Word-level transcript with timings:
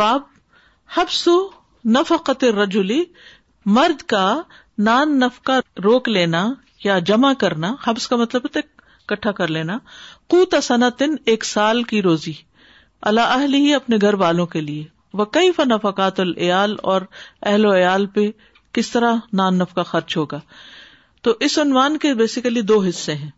باب 0.00 0.20
حبس 0.96 1.28
نفقت 1.96 2.44
رجولی 2.58 2.98
مرد 3.78 4.02
کا 4.12 4.24
نان 4.88 5.10
نفکا 5.20 5.58
روک 5.86 6.08
لینا 6.08 6.42
یا 6.84 6.98
جمع 7.10 7.32
کرنا 7.40 7.72
حبس 7.86 8.06
کا 8.08 8.16
مطلب 8.16 8.42
ہے 8.56 8.60
کٹھا 9.12 9.32
کر 9.40 9.48
لینا 9.56 9.76
کوتا 10.34 10.60
سنا 10.68 10.88
ایک 11.32 11.44
سال 11.44 11.82
کی 11.92 12.00
روزی 12.02 12.32
اللہ 13.10 13.34
اہل 13.34 13.54
ہی 13.54 13.74
اپنے 13.74 13.96
گھر 14.02 14.14
والوں 14.24 14.46
کے 14.54 14.60
لیے 14.60 14.84
وہ 15.20 15.24
کئی 15.36 15.52
فنفقات 15.56 16.20
العیال 16.20 16.76
اور 16.92 17.02
اہل 17.50 17.66
و 17.66 17.74
عیال 17.76 18.06
پہ 18.14 18.28
کس 18.78 18.90
طرح 18.90 19.16
نان 19.40 19.58
نفقہ 19.58 19.80
خرچ 19.90 20.16
ہوگا 20.16 20.40
تو 21.26 21.34
اس 21.48 21.58
عنوان 21.64 21.96
کے 22.04 22.14
بیسیکلی 22.22 22.60
دو 22.72 22.80
حصے 22.88 23.14
ہیں 23.14 23.30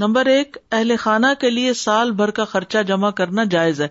نمبر 0.00 0.26
ایک 0.36 0.56
اہل 0.70 0.96
خانہ 1.00 1.34
کے 1.40 1.50
لیے 1.50 1.74
سال 1.84 2.12
بھر 2.22 2.30
کا 2.40 2.44
خرچہ 2.54 2.82
جمع 2.92 3.10
کرنا 3.20 3.44
جائز 3.56 3.80
ہے 3.80 3.88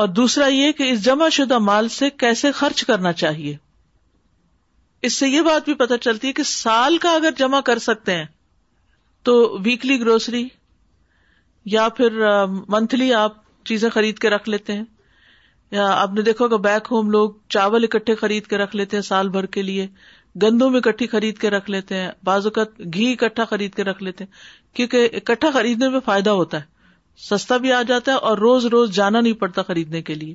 اور 0.00 0.08
دوسرا 0.16 0.46
یہ 0.46 0.70
کہ 0.76 0.82
اس 0.90 1.02
جمع 1.04 1.28
شدہ 1.36 1.56
مال 1.62 1.88
سے 1.94 2.08
کیسے 2.22 2.50
خرچ 2.60 2.82
کرنا 2.90 3.10
چاہیے 3.22 3.56
اس 5.08 5.18
سے 5.18 5.28
یہ 5.28 5.42
بات 5.48 5.64
بھی 5.64 5.74
پتہ 5.82 5.94
چلتی 6.04 6.28
ہے 6.28 6.32
کہ 6.38 6.42
سال 6.50 6.96
کا 7.04 7.10
اگر 7.14 7.30
جمع 7.38 7.60
کر 7.66 7.78
سکتے 7.86 8.14
ہیں 8.16 8.24
تو 9.28 9.34
ویکلی 9.64 9.98
گروسری 10.00 10.46
یا 11.74 11.88
پھر 11.98 12.16
منتھلی 12.76 13.12
آپ 13.14 13.36
چیزیں 13.72 13.88
خرید 13.98 14.18
کے 14.18 14.30
رکھ 14.36 14.48
لیتے 14.48 14.72
ہیں 14.78 14.84
یا 15.78 15.88
آپ 16.00 16.14
نے 16.18 16.22
دیکھو 16.30 16.48
کہ 16.54 16.62
بیک 16.68 16.88
ہوم 16.90 17.10
لوگ 17.16 17.30
چاول 17.56 17.84
اکٹھے 17.92 18.14
خرید 18.24 18.46
کے 18.54 18.58
رکھ 18.64 18.76
لیتے 18.76 18.96
ہیں 18.96 19.02
سال 19.12 19.28
بھر 19.36 19.46
کے 19.58 19.62
لیے 19.62 19.86
گندم 20.42 20.74
اکٹھی 20.76 21.06
خرید 21.16 21.38
کے 21.44 21.50
رکھ 21.58 21.70
لیتے 21.70 22.00
ہیں 22.00 22.10
بعض 22.30 22.46
اوقات 22.50 22.80
گھی 22.94 23.12
اکٹھا 23.12 23.44
خرید 23.54 23.74
کے 23.74 23.84
رکھ 23.90 24.02
لیتے 24.08 24.24
ہیں 24.24 24.76
کیونکہ 24.76 25.08
اکٹھا 25.22 25.50
خریدنے 25.58 25.88
میں 25.96 26.00
فائدہ 26.06 26.30
ہوتا 26.42 26.60
ہے 26.64 26.79
سستا 27.28 27.56
بھی 27.62 27.72
آ 27.72 27.80
جاتا 27.88 28.12
ہے 28.12 28.16
اور 28.28 28.38
روز 28.38 28.64
روز 28.72 28.90
جانا 28.94 29.20
نہیں 29.20 29.32
پڑتا 29.40 29.62
خریدنے 29.68 30.00
کے 30.02 30.14
لیے 30.14 30.34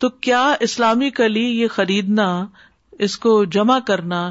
تو 0.00 0.08
کیا 0.26 0.42
اسلامی 0.66 1.10
کلی 1.16 1.44
یہ 1.60 1.68
خریدنا 1.74 2.26
اس 3.06 3.16
کو 3.18 3.44
جمع 3.56 3.78
کرنا 3.86 4.30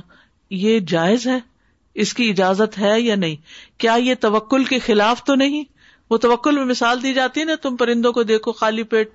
یہ 0.59 0.79
جائز 0.87 1.27
ہے 1.27 1.39
اس 2.03 2.13
کی 2.13 2.29
اجازت 2.29 2.77
ہے 2.79 2.99
یا 3.01 3.15
نہیں 3.15 3.35
کیا 3.81 3.93
یہ 3.99 4.15
توکل 4.21 4.63
کے 4.65 4.79
خلاف 4.85 5.23
تو 5.23 5.35
نہیں 5.35 5.63
وہ 6.09 6.17
توکل 6.23 6.55
میں 6.55 6.65
مثال 6.65 7.01
دی 7.03 7.13
جاتی 7.13 7.39
ہے 7.39 7.45
نا 7.45 7.55
تم 7.61 7.75
پرندوں 7.77 8.11
کو 8.13 8.23
دیکھو 8.31 8.51
خالی 8.51 8.83
پیٹ 8.93 9.09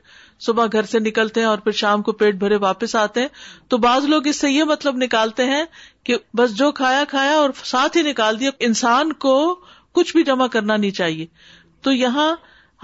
صبح 0.47 0.67
گھر 0.73 0.83
سے 0.87 0.99
نکلتے 0.99 1.41
ہیں 1.41 1.47
اور 1.47 1.59
پھر 1.65 1.73
شام 1.81 2.03
کو 2.03 2.13
پیٹ 2.23 2.35
بھرے 2.39 2.57
واپس 2.61 2.95
آتے 2.97 3.21
ہیں 3.21 3.29
تو 3.71 3.77
بعض 3.87 4.05
لوگ 4.09 4.27
اس 4.27 4.41
سے 4.41 4.51
یہ 4.51 4.65
مطلب 4.71 4.97
نکالتے 5.03 5.45
ہیں 5.47 5.65
کہ 6.05 6.17
بس 6.39 6.55
جو 6.57 6.71
کھایا 6.81 7.05
کھایا 7.11 7.35
اور 7.39 7.51
ساتھ 7.65 7.97
ہی 7.97 8.03
نکال 8.11 8.41
دیا 8.41 8.51
انسان 8.69 9.13
کو 9.27 9.37
کچھ 10.01 10.13
بھی 10.17 10.23
جمع 10.25 10.47
کرنا 10.57 10.77
نہیں 10.77 10.91
چاہیے 11.03 11.27
تو 11.83 11.93
یہاں 11.93 12.35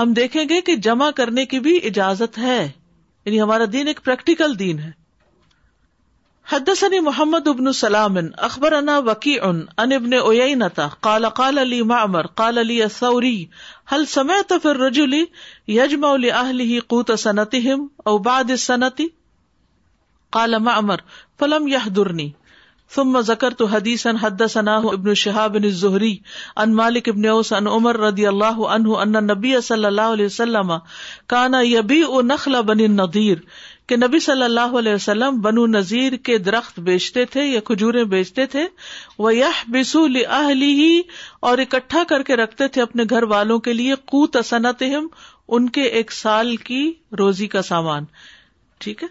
ہم 0.03 0.13
دیکھیں 0.15 0.45
گے 0.49 0.61
کہ 0.67 0.75
جمع 0.85 1.09
کرنے 1.17 1.45
کی 1.51 1.59
بھی 1.65 1.77
اجازت 1.89 2.39
ہے 2.39 2.57
یعنی 2.59 3.41
ہمارا 3.41 3.65
دین 3.73 3.87
ایک 3.91 4.01
پریکٹیکل 4.05 4.59
دین 4.59 4.79
ہے 4.87 4.91
حدثني 6.53 6.99
محمد 7.09 7.49
بن 7.59 7.73
سلام 7.81 8.17
اخبرنا 8.47 8.95
وكيع 9.09 9.51
عن 9.83 9.93
ابن 9.97 10.15
عيينة 10.15 10.87
قال 11.07 11.27
قال 11.39 11.61
لي 11.69 11.79
معمر 11.91 12.27
قال 12.41 12.59
لي 12.71 12.79
الثوري 12.87 13.35
هل 13.93 14.07
سمعت 14.15 14.55
في 14.65 14.71
الرجل 14.71 15.15
يجمع 15.21 16.11
لأهله 16.25 16.83
قوت 16.95 17.13
سنتهم 17.27 17.87
أو 18.07 18.19
بعد 18.29 18.51
السنة 18.57 19.09
قال 20.39 20.59
معمر 20.71 21.05
فلم 21.45 21.69
يحضرني 21.75 22.29
فم 22.95 23.19
ذکر 23.27 23.55
تو 23.59 23.67
حدیث 23.75 24.07
ان 24.07 24.17
حد 24.23 24.43
ثنا 24.55 24.73
ابن 24.89 25.15
شہاب 25.21 25.55
ان 25.63 25.69
ظہری 25.83 26.15
مالک 26.81 27.09
ابن 27.09 27.27
اوس 27.29 27.53
ان 27.59 27.67
عمر 27.77 27.99
ردی 28.01 28.25
نبی 29.29 29.53
صلی 29.69 29.85
اللہ 29.91 30.13
علیہ 30.17 30.25
وسلم 30.27 30.73
کانا 31.35 31.61
یبی 31.67 32.01
او 32.09 32.21
نخلا 32.31 32.61
کہ 33.89 33.97
نبی 33.97 34.19
صلی 34.25 34.43
اللہ 34.43 34.77
علیہ 34.79 34.95
وسلم 34.95 35.41
نذیر 35.77 36.17
کے 36.31 36.37
درخت 36.51 36.81
بیچتے 36.91 37.25
تھے 37.37 37.45
یا 37.45 37.61
کھجورے 37.71 38.05
بیچتے 38.13 38.47
تھے 38.57 38.67
وہ 39.19 39.35
یہ 39.35 39.65
لہلی 39.73 40.25
اہلی 40.41 41.01
اور 41.53 41.59
اکٹھا 41.67 42.03
کر 42.09 42.23
کے 42.29 42.37
رکھتے 42.43 42.69
تھے 42.77 42.83
اپنے 42.83 43.05
گھر 43.11 43.23
والوں 43.33 43.59
کے 43.69 43.73
لیے 43.81 43.95
کو 44.15 44.27
تصنت 44.37 44.83
ان 44.93 45.69
کے 45.79 45.83
ایک 46.01 46.13
سال 46.19 46.55
کی 46.69 46.83
روزی 47.19 47.47
کا 47.57 47.63
سامان 47.73 48.05
ٹھیک 48.85 49.03
ہے 49.03 49.09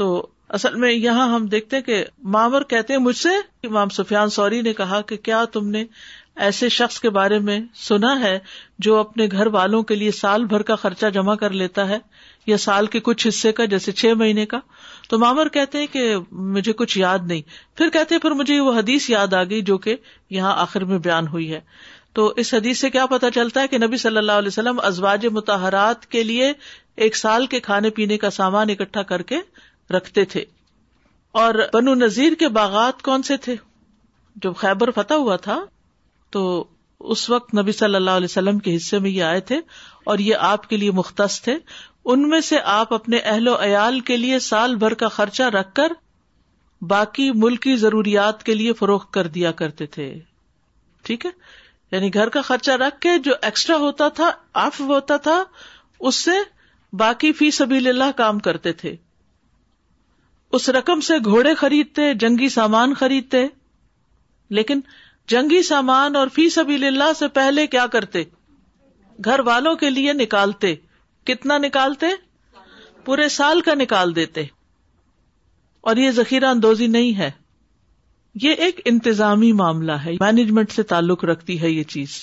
تو 0.00 0.10
اصل 0.54 0.74
میں 0.80 0.90
یہاں 0.92 1.28
ہم 1.34 1.46
دیکھتے 1.54 1.80
کہ 1.82 2.04
مامر 2.34 2.62
کہتے 2.72 2.92
ہیں 2.92 3.00
مجھ 3.00 3.16
سے 3.16 3.28
امام 3.66 3.88
سفیان 3.94 4.30
سوری 4.30 4.60
نے 4.62 4.72
کہا 4.80 5.00
کہ 5.08 5.16
کیا 5.28 5.44
تم 5.52 5.68
نے 5.70 5.84
ایسے 6.46 6.68
شخص 6.68 6.98
کے 7.00 7.10
بارے 7.10 7.38
میں 7.48 7.58
سنا 7.86 8.18
ہے 8.20 8.38
جو 8.86 8.96
اپنے 8.98 9.26
گھر 9.32 9.46
والوں 9.54 9.82
کے 9.90 9.94
لیے 9.94 10.10
سال 10.12 10.44
بھر 10.46 10.62
کا 10.70 10.74
خرچہ 10.82 11.06
جمع 11.14 11.34
کر 11.42 11.50
لیتا 11.60 11.88
ہے 11.88 11.98
یا 12.46 12.56
سال 12.66 12.86
کے 12.94 13.00
کچھ 13.08 13.26
حصے 13.28 13.52
کا 13.60 13.64
جیسے 13.74 13.92
چھ 14.00 14.12
مہینے 14.18 14.44
کا 14.46 14.60
تو 15.08 15.18
مامر 15.18 15.48
کہتے 15.56 15.78
ہیں 15.78 15.86
کہ 15.92 16.02
مجھے 16.58 16.72
کچھ 16.82 16.96
یاد 16.98 17.26
نہیں 17.28 17.40
پھر 17.78 17.90
کہتے 17.92 18.14
ہیں 18.14 18.22
پھر 18.22 18.30
مجھے 18.42 18.60
وہ 18.60 18.74
حدیث 18.78 19.08
یاد 19.10 19.34
آ 19.34 19.42
گئی 19.50 19.60
جو 19.70 19.78
کہ 19.86 19.96
یہاں 20.38 20.54
آخر 20.62 20.84
میں 20.92 20.98
بیان 21.08 21.28
ہوئی 21.32 21.52
ہے 21.52 21.60
تو 22.14 22.32
اس 22.42 22.52
حدیث 22.54 22.80
سے 22.80 22.90
کیا 22.90 23.06
پتا 23.06 23.30
چلتا 23.30 23.62
ہے 23.62 23.68
کہ 23.68 23.78
نبی 23.78 23.96
صلی 24.02 24.16
اللہ 24.18 24.40
علیہ 24.42 24.48
وسلم 24.52 24.80
ازواج 24.90 25.26
متحرات 25.32 26.06
کے 26.10 26.22
لیے 26.22 26.52
ایک 27.06 27.16
سال 27.16 27.46
کے 27.54 27.60
کھانے 27.60 27.90
پینے 28.00 28.18
کا 28.18 28.30
سامان 28.40 28.70
اکٹھا 28.70 29.02
کر 29.12 29.22
کے 29.32 29.36
رکھتے 29.94 30.24
تھے 30.34 30.44
اور 31.40 31.54
بنو 31.72 31.94
نذیر 31.94 32.34
کے 32.38 32.48
باغات 32.58 33.02
کون 33.02 33.22
سے 33.22 33.36
تھے 33.46 33.54
جب 34.42 34.54
خیبر 34.56 34.90
فتح 34.94 35.14
ہوا 35.24 35.36
تھا 35.46 35.58
تو 36.32 36.42
اس 37.14 37.28
وقت 37.30 37.54
نبی 37.58 37.72
صلی 37.72 37.94
اللہ 37.94 38.16
علیہ 38.20 38.30
وسلم 38.30 38.58
کے 38.66 38.76
حصے 38.76 38.98
میں 38.98 39.10
یہ 39.10 39.22
آئے 39.24 39.40
تھے 39.50 39.58
اور 40.12 40.18
یہ 40.18 40.34
آپ 40.52 40.68
کے 40.68 40.76
لیے 40.76 40.90
مختص 41.00 41.40
تھے 41.42 41.56
ان 42.14 42.28
میں 42.28 42.40
سے 42.48 42.58
آپ 42.72 42.92
اپنے 42.94 43.18
اہل 43.18 43.48
و 43.48 43.54
عیال 43.64 44.00
کے 44.10 44.16
لیے 44.16 44.38
سال 44.38 44.74
بھر 44.82 44.94
کا 45.04 45.08
خرچہ 45.18 45.42
رکھ 45.54 45.74
کر 45.74 45.92
باقی 46.88 47.30
ملکی 47.44 47.76
ضروریات 47.76 48.42
کے 48.46 48.54
لیے 48.54 48.72
فروخت 48.78 49.12
کر 49.14 49.26
دیا 49.36 49.52
کرتے 49.60 49.86
تھے 49.96 50.12
ٹھیک 51.04 51.24
ہے 51.26 51.30
یعنی 51.92 52.12
گھر 52.14 52.28
کا 52.36 52.40
خرچہ 52.42 52.70
رکھ 52.82 52.98
کے 53.00 53.16
جو 53.24 53.32
ایکسٹرا 53.48 53.76
ہوتا 53.86 54.08
تھا 54.20 54.30
آف 54.64 54.80
ہوتا 54.88 55.16
تھا 55.26 55.42
اس 56.08 56.14
سے 56.14 56.30
باقی 57.02 57.32
فی 57.40 57.50
سبیل 57.58 57.88
اللہ 57.88 58.10
کام 58.16 58.38
کرتے 58.48 58.72
تھے 58.82 58.94
اس 60.54 60.68
رقم 60.76 61.00
سے 61.06 61.14
گھوڑے 61.24 61.54
خریدتے 61.60 62.12
جنگی 62.20 62.48
سامان 62.48 62.94
خریدتے 62.98 63.46
لیکن 64.58 64.80
جنگی 65.28 65.62
سامان 65.66 66.16
اور 66.16 66.28
فی 66.34 66.48
سبیل 66.50 66.80
للہ 66.84 67.12
سے 67.18 67.28
پہلے 67.38 67.66
کیا 67.66 67.86
کرتے 67.92 68.22
گھر 69.24 69.40
والوں 69.46 69.74
کے 69.76 69.90
لیے 69.90 70.12
نکالتے 70.12 70.74
کتنا 71.26 71.56
نکالتے 71.58 72.06
پورے 73.04 73.28
سال 73.38 73.60
کا 73.68 73.74
نکال 73.74 74.14
دیتے 74.16 74.44
اور 75.90 75.96
یہ 75.96 76.10
ذخیرہ 76.10 76.50
اندوزی 76.50 76.86
نہیں 76.86 77.16
ہے 77.18 77.30
یہ 78.42 78.54
ایک 78.64 78.80
انتظامی 78.84 79.50
معاملہ 79.60 79.92
ہے 80.04 80.12
مینجمنٹ 80.20 80.72
سے 80.72 80.82
تعلق 80.92 81.24
رکھتی 81.24 81.60
ہے 81.62 81.70
یہ 81.70 81.82
چیز 81.92 82.18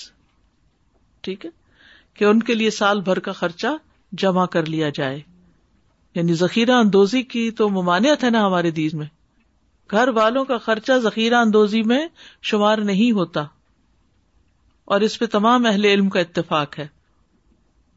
ٹھیک 1.26 1.44
ہے 1.46 1.50
کہ 2.14 2.24
ان 2.24 2.42
کے 2.50 2.54
لیے 2.54 2.70
سال 2.70 3.00
بھر 3.04 3.18
کا 3.28 3.32
خرچہ 3.42 3.76
جمع 4.22 4.44
کر 4.56 4.66
لیا 4.74 4.88
جائے 4.94 5.20
یعنی 6.16 6.34
ذخیرہ 6.40 6.72
اندوزی 6.80 7.22
کی 7.32 7.50
تو 7.60 7.68
ممانعت 7.76 8.24
ہے 8.24 8.30
نا 8.30 8.46
ہمارے 8.46 8.70
میں 8.98 9.06
گھر 9.92 10.08
والوں 10.16 10.44
کا 10.44 10.58
خرچہ 10.66 10.98
ذخیرہ 11.02 11.34
اندوزی 11.44 11.82
میں 11.92 12.06
شمار 12.50 12.78
نہیں 12.90 13.10
ہوتا 13.16 13.44
اور 14.94 15.00
اس 15.00 15.18
پہ 15.18 15.26
تمام 15.32 15.66
اہل 15.66 15.84
علم 15.84 16.08
کا 16.14 16.20
اتفاق 16.20 16.78
ہے 16.78 16.86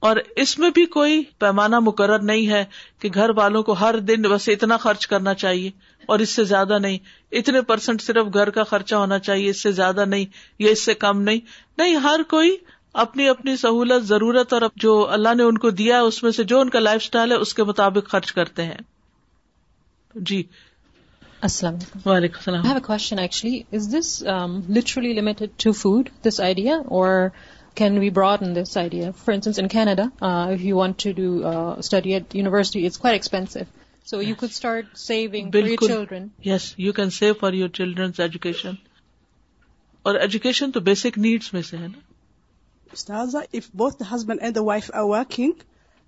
اور 0.07 0.15
اس 0.43 0.57
میں 0.59 0.69
بھی 0.73 0.85
کوئی 0.95 1.21
پیمانہ 1.39 1.79
مقرر 1.85 2.19
نہیں 2.31 2.47
ہے 2.49 2.63
کہ 3.01 3.09
گھر 3.13 3.29
والوں 3.37 3.63
کو 3.69 3.73
ہر 3.79 3.99
دن 4.09 4.21
بس 4.31 4.47
اتنا 4.53 4.77
خرچ 4.83 5.07
کرنا 5.13 5.33
چاہیے 5.43 5.69
اور 6.13 6.19
اس 6.25 6.29
سے 6.35 6.43
زیادہ 6.51 6.77
نہیں 6.79 6.97
اتنے 7.39 7.61
پرسنٹ 7.71 8.01
صرف 8.01 8.33
گھر 8.33 8.49
کا 8.57 8.63
خرچہ 8.73 8.95
ہونا 8.95 9.19
چاہیے 9.29 9.49
اس 9.49 9.61
سے 9.63 9.71
زیادہ 9.79 10.05
نہیں 10.13 10.25
یا 10.65 10.71
اس 10.71 10.83
سے 10.85 10.93
کم 11.05 11.21
نہیں 11.29 11.39
نہیں 11.77 11.95
ہر 12.05 12.23
کوئی 12.29 12.55
اپنی 13.01 13.27
اپنی 13.29 13.55
سہولت 13.61 14.03
ضرورت 14.07 14.53
اور 14.53 14.61
جو 14.83 14.91
اللہ 15.15 15.33
نے 15.37 15.43
ان 15.43 15.57
کو 15.65 15.69
دیا 15.79 15.95
ہے 15.95 16.05
اس 16.11 16.21
میں 16.23 16.31
سے 16.37 16.43
جو 16.51 16.59
ان 16.59 16.69
کا 16.75 16.79
لائف 16.79 17.01
اسٹائل 17.01 17.31
ہے 17.31 17.35
اس 17.45 17.53
کے 17.59 17.63
مطابق 17.71 18.07
خرچ 18.11 18.31
کرتے 18.37 18.63
ہیں 18.65 18.77
جی 20.29 20.37
علیکم 21.47 22.09
وعلیکم 22.09 22.55
السلام 25.43 26.01
this 26.27 26.39
idea 26.49 26.73
um, 26.73 26.95
uh, 36.49 37.19
uh, 37.61 38.75
اور 40.09 40.15
ایجوکیشن 40.15 40.71
تو 40.71 40.79
بیسک 40.91 41.17
نیڈس 41.29 41.53
میں 41.53 41.61
سے 41.69 41.77
ہے 41.77 41.87
نا 41.87 42.06
Ustaza, 42.91 43.45
if 43.51 43.71
both 43.73 43.97
the 43.97 44.05
husband 44.05 44.41
and 44.41 44.53
the 44.53 44.63
wife 44.63 44.89
are 44.93 45.07
working, 45.07 45.55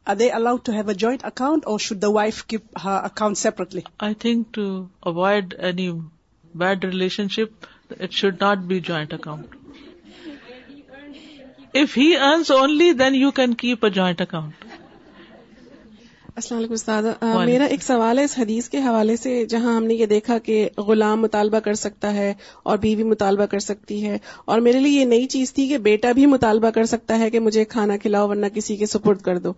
are 0.05 0.15
they 0.15 0.31
allowed 0.31 0.65
to 0.65 0.73
have 0.73 0.89
a 0.89 0.95
joint 0.95 1.23
account, 1.23 1.63
or 1.67 1.79
should 1.79 2.01
the 2.01 2.11
wife 2.11 2.47
keep 2.47 2.77
her 2.77 3.01
account 3.03 3.37
separately? 3.37 3.85
I 3.99 4.13
think 4.13 4.51
to 4.53 4.89
avoid 5.05 5.55
any 5.59 5.93
bad 6.53 6.83
relationship, 6.83 7.67
it 7.97 8.13
should 8.13 8.39
not 8.39 8.67
be 8.67 8.79
joint 8.79 9.13
account. 9.13 9.49
If 11.73 11.93
he 11.93 12.15
earns 12.17 12.49
only, 12.49 12.93
then 12.93 13.13
you 13.13 13.31
can 13.31 13.55
keep 13.55 13.83
a 13.83 13.89
joint 13.89 14.21
account. 14.21 14.55
السلام 16.39 16.59
علیکم 16.59 16.73
استاد 16.73 17.03
میرا 17.45 17.65
ایک 17.75 17.81
سوال 17.83 18.19
ہے 18.19 18.23
اس 18.23 18.37
حدیث 18.39 18.67
کے 18.69 18.77
حوالے 18.81 19.15
سے 19.17 19.31
جہاں 19.49 19.75
ہم 19.75 19.83
نے 19.85 19.93
یہ 20.01 20.05
دیکھا 20.11 20.37
کہ 20.43 20.57
غلام 20.87 21.21
مطالبہ 21.21 21.59
کر 21.63 21.73
سکتا 21.81 22.13
ہے 22.13 22.31
اور 22.71 22.77
بیوی 22.87 23.03
مطالبہ 23.09 23.45
کر 23.53 23.59
سکتی 23.67 24.01
ہے 24.05 24.17
اور 24.53 24.59
میرے 24.67 24.79
لیے 24.79 24.99
یہ 24.99 25.05
نئی 25.15 25.25
چیز 25.33 25.53
تھی 25.53 25.67
کہ 25.67 25.77
بیٹا 25.89 26.11
بھی 26.19 26.25
مطالبہ 26.37 26.69
کر 26.77 26.83
سکتا 26.95 27.17
ہے 27.19 27.29
کہ 27.29 27.39
مجھے 27.49 27.65
کھانا 27.75 27.97
کھلاؤ 28.03 28.27
ورنہ 28.29 28.53
کسی 28.55 28.75
کے 28.77 28.85
سپرد 28.93 29.21
کر 29.27 29.37
دو 29.47 29.53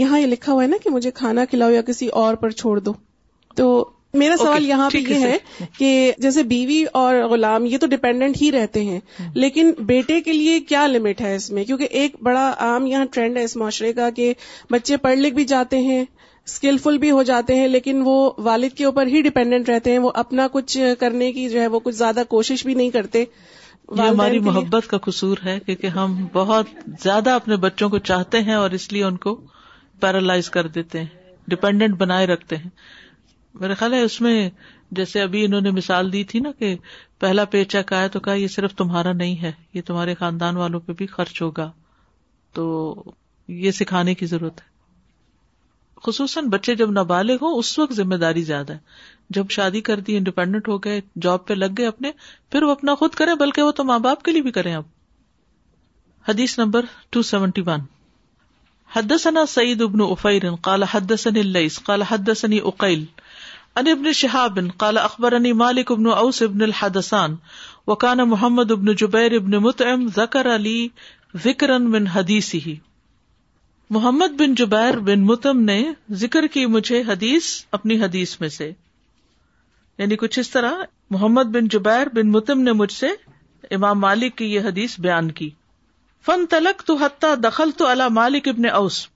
یہاں 0.00 0.18
یہ 0.20 0.26
لکھا 0.34 0.52
ہوا 0.52 0.62
ہے 0.62 0.68
نا 0.68 0.76
کہ 0.84 0.90
مجھے 0.90 1.10
کھانا 1.20 1.44
کھلاؤ 1.50 1.70
یا 1.70 1.82
کسی 1.92 2.08
اور 2.24 2.34
پر 2.44 2.50
چھوڑ 2.62 2.78
دو 2.88 2.92
تو 3.56 3.68
میرا 4.22 4.34
سوال 4.38 4.64
یہاں 4.64 4.88
پہ 4.92 4.98
یہ 4.98 5.24
ہے 5.26 5.36
کہ 5.78 5.88
جیسے 6.24 6.42
بیوی 6.50 6.82
اور 6.98 7.14
غلام 7.30 7.64
یہ 7.66 7.78
تو 7.80 7.86
ڈپینڈنٹ 7.94 8.40
ہی 8.42 8.50
رہتے 8.52 8.82
ہیں 8.84 8.98
لیکن 9.44 9.72
بیٹے 9.86 10.20
کے 10.26 10.32
لیے 10.32 10.58
کیا 10.68 10.86
لمٹ 10.86 11.20
ہے 11.20 11.34
اس 11.36 11.50
میں 11.56 11.64
کیونکہ 11.70 11.88
ایک 12.00 12.16
بڑا 12.28 12.44
عام 12.66 12.86
یہاں 12.86 13.04
ٹرینڈ 13.14 13.36
ہے 13.36 13.44
اس 13.44 13.56
معاشرے 13.62 13.92
کا 13.92 14.10
کہ 14.20 14.32
بچے 14.72 14.96
پڑھ 15.06 15.16
لکھ 15.18 15.34
بھی 15.40 15.44
جاتے 15.54 15.78
ہیں 15.88 16.04
اسکلفل 16.46 16.96
بھی 16.98 17.10
ہو 17.10 17.22
جاتے 17.22 17.54
ہیں 17.56 17.68
لیکن 17.68 18.00
وہ 18.04 18.16
والد 18.46 18.72
کے 18.76 18.84
اوپر 18.84 19.06
ہی 19.12 19.20
ڈیپینڈنٹ 19.22 19.68
رہتے 19.68 19.90
ہیں 19.90 19.98
وہ 19.98 20.10
اپنا 20.22 20.46
کچھ 20.52 20.76
کرنے 21.00 21.30
کی 21.32 21.48
جو 21.50 21.60
ہے 21.60 21.66
وہ 21.74 21.78
کچھ 21.84 21.94
زیادہ 21.96 22.22
کوشش 22.28 22.64
بھی 22.66 22.74
نہیں 22.74 22.90
کرتے 22.96 23.20
یہ 23.20 24.00
ہماری 24.08 24.38
محبت 24.48 24.86
کا 24.90 24.98
قصور 25.06 25.38
ہے 25.44 25.58
کیونکہ 25.66 25.86
ہم 25.98 26.14
بہت 26.32 26.66
زیادہ 27.02 27.30
اپنے 27.40 27.56
بچوں 27.64 27.88
کو 27.90 27.98
چاہتے 28.10 28.40
ہیں 28.42 28.54
اور 28.54 28.70
اس 28.78 28.92
لیے 28.92 29.04
ان 29.04 29.16
کو 29.24 29.34
پیرالائز 30.00 30.50
کر 30.50 30.66
دیتے 30.76 31.00
ہیں 31.00 31.06
ڈپینڈنٹ 31.50 31.96
بنائے 31.98 32.26
رکھتے 32.26 32.56
ہیں 32.56 32.68
میرا 33.60 33.74
خیال 33.78 33.94
ہے 33.94 34.00
اس 34.02 34.20
میں 34.20 34.36
جیسے 35.00 35.20
ابھی 35.22 35.44
انہوں 35.44 35.60
نے 35.60 35.70
مثال 35.70 36.12
دی 36.12 36.22
تھی 36.30 36.40
نا 36.40 36.50
کہ 36.58 36.74
پہلا 37.20 37.44
پیچک 37.54 37.92
آیا 37.92 38.06
تو 38.12 38.20
کہا 38.20 38.34
یہ 38.34 38.46
صرف 38.56 38.74
تمہارا 38.76 39.12
نہیں 39.12 39.36
ہے 39.42 39.52
یہ 39.74 39.82
تمہارے 39.86 40.14
خاندان 40.18 40.56
والوں 40.56 40.80
پہ 40.86 40.92
بھی 41.02 41.06
خرچ 41.16 41.42
ہوگا 41.42 41.70
تو 42.54 42.66
یہ 43.66 43.70
سکھانے 43.82 44.14
کی 44.20 44.26
ضرورت 44.26 44.60
ہے 44.60 44.72
خصوصاً 46.04 46.40
بچے 46.52 46.74
جب 46.76 46.90
نابالغ 46.92 47.42
ہو 47.42 47.58
اس 47.58 47.68
وقت 47.78 47.92
ذمہ 47.98 48.14
داری 48.24 48.42
زیادہ 48.52 48.72
ہے 48.72 49.36
جب 49.36 49.50
شادی 49.56 49.80
کر 49.88 50.00
دی 50.08 50.16
انڈیپینڈنٹ 50.16 50.68
ہو 50.68 50.76
گئے 50.86 51.00
جاب 51.26 51.46
پہ 51.46 51.54
لگ 51.54 51.76
گئے 51.78 51.86
اپنے 51.86 52.10
پھر 52.52 52.62
وہ 52.62 52.70
اپنا 52.70 52.94
خود 53.02 53.20
بلکہ 53.40 53.62
وہ 53.62 53.70
تو 53.78 53.84
ماں 53.90 53.98
باپ 54.06 54.22
کے 54.22 54.32
لیے 54.38 54.42
بھی 54.42 54.52
کرے 54.58 54.74
حدثنا 59.00 59.44
سعید 59.52 59.80
ابن 59.82 60.00
افیر 60.02 60.42
کالا 60.66 60.86
حدثني 60.90 61.40
الس 61.40 61.78
کالا 61.86 62.04
حدثني 62.10 62.58
اقیل 62.70 63.02
ان 63.80 63.88
ابن 63.92 64.12
شہابن 64.18 64.68
کالا 64.82 65.02
اخبر 65.08 65.36
علی 65.36 65.52
مالک 65.62 65.90
ابن 65.94 66.06
اوس 66.12 66.40
ابن 66.46 66.62
الحدسان 66.66 67.34
وكان 67.86 68.28
محمد 68.34 68.72
ابن 68.76 68.92
جبیر 69.02 69.34
ابن 69.40 69.58
متعم 69.66 70.06
ذکر 70.18 70.54
علی 70.54 70.76
ذکر 71.48 71.70
حدیث 72.18 72.54
ہی 72.66 72.74
محمد 73.92 74.34
بن 74.38 74.54
جبیر 74.58 74.96
بن 75.06 75.24
متم 75.26 75.58
نے 75.62 75.82
ذکر 76.20 76.46
کی 76.52 76.64
مجھے 76.74 77.00
حدیث 77.08 77.46
اپنی 77.78 77.98
حدیث 78.02 78.38
میں 78.40 78.48
سے 78.48 78.70
یعنی 79.98 80.16
کچھ 80.16 80.38
اس 80.38 80.50
طرح 80.50 80.82
محمد 81.10 81.50
بن 81.56 81.66
جبیر 81.72 82.08
بن 82.14 82.30
متم 82.32 82.60
نے 82.62 82.72
مجھ 82.72 82.92
سے 82.92 83.06
امام 83.74 84.00
مالک 84.00 84.36
کی 84.36 84.44
یہ 84.52 84.60
حدیث 84.68 84.98
بیان 85.00 85.30
کی 85.40 85.48
فن 86.26 86.46
تلک 86.50 86.82
تو 86.86 86.96
ہت 87.04 87.24
دخل 87.42 87.70
تو 87.76 87.86
اللہ 87.86 88.08
مالک 88.20 88.48
ابن 88.48 88.66
اوس 88.74 89.06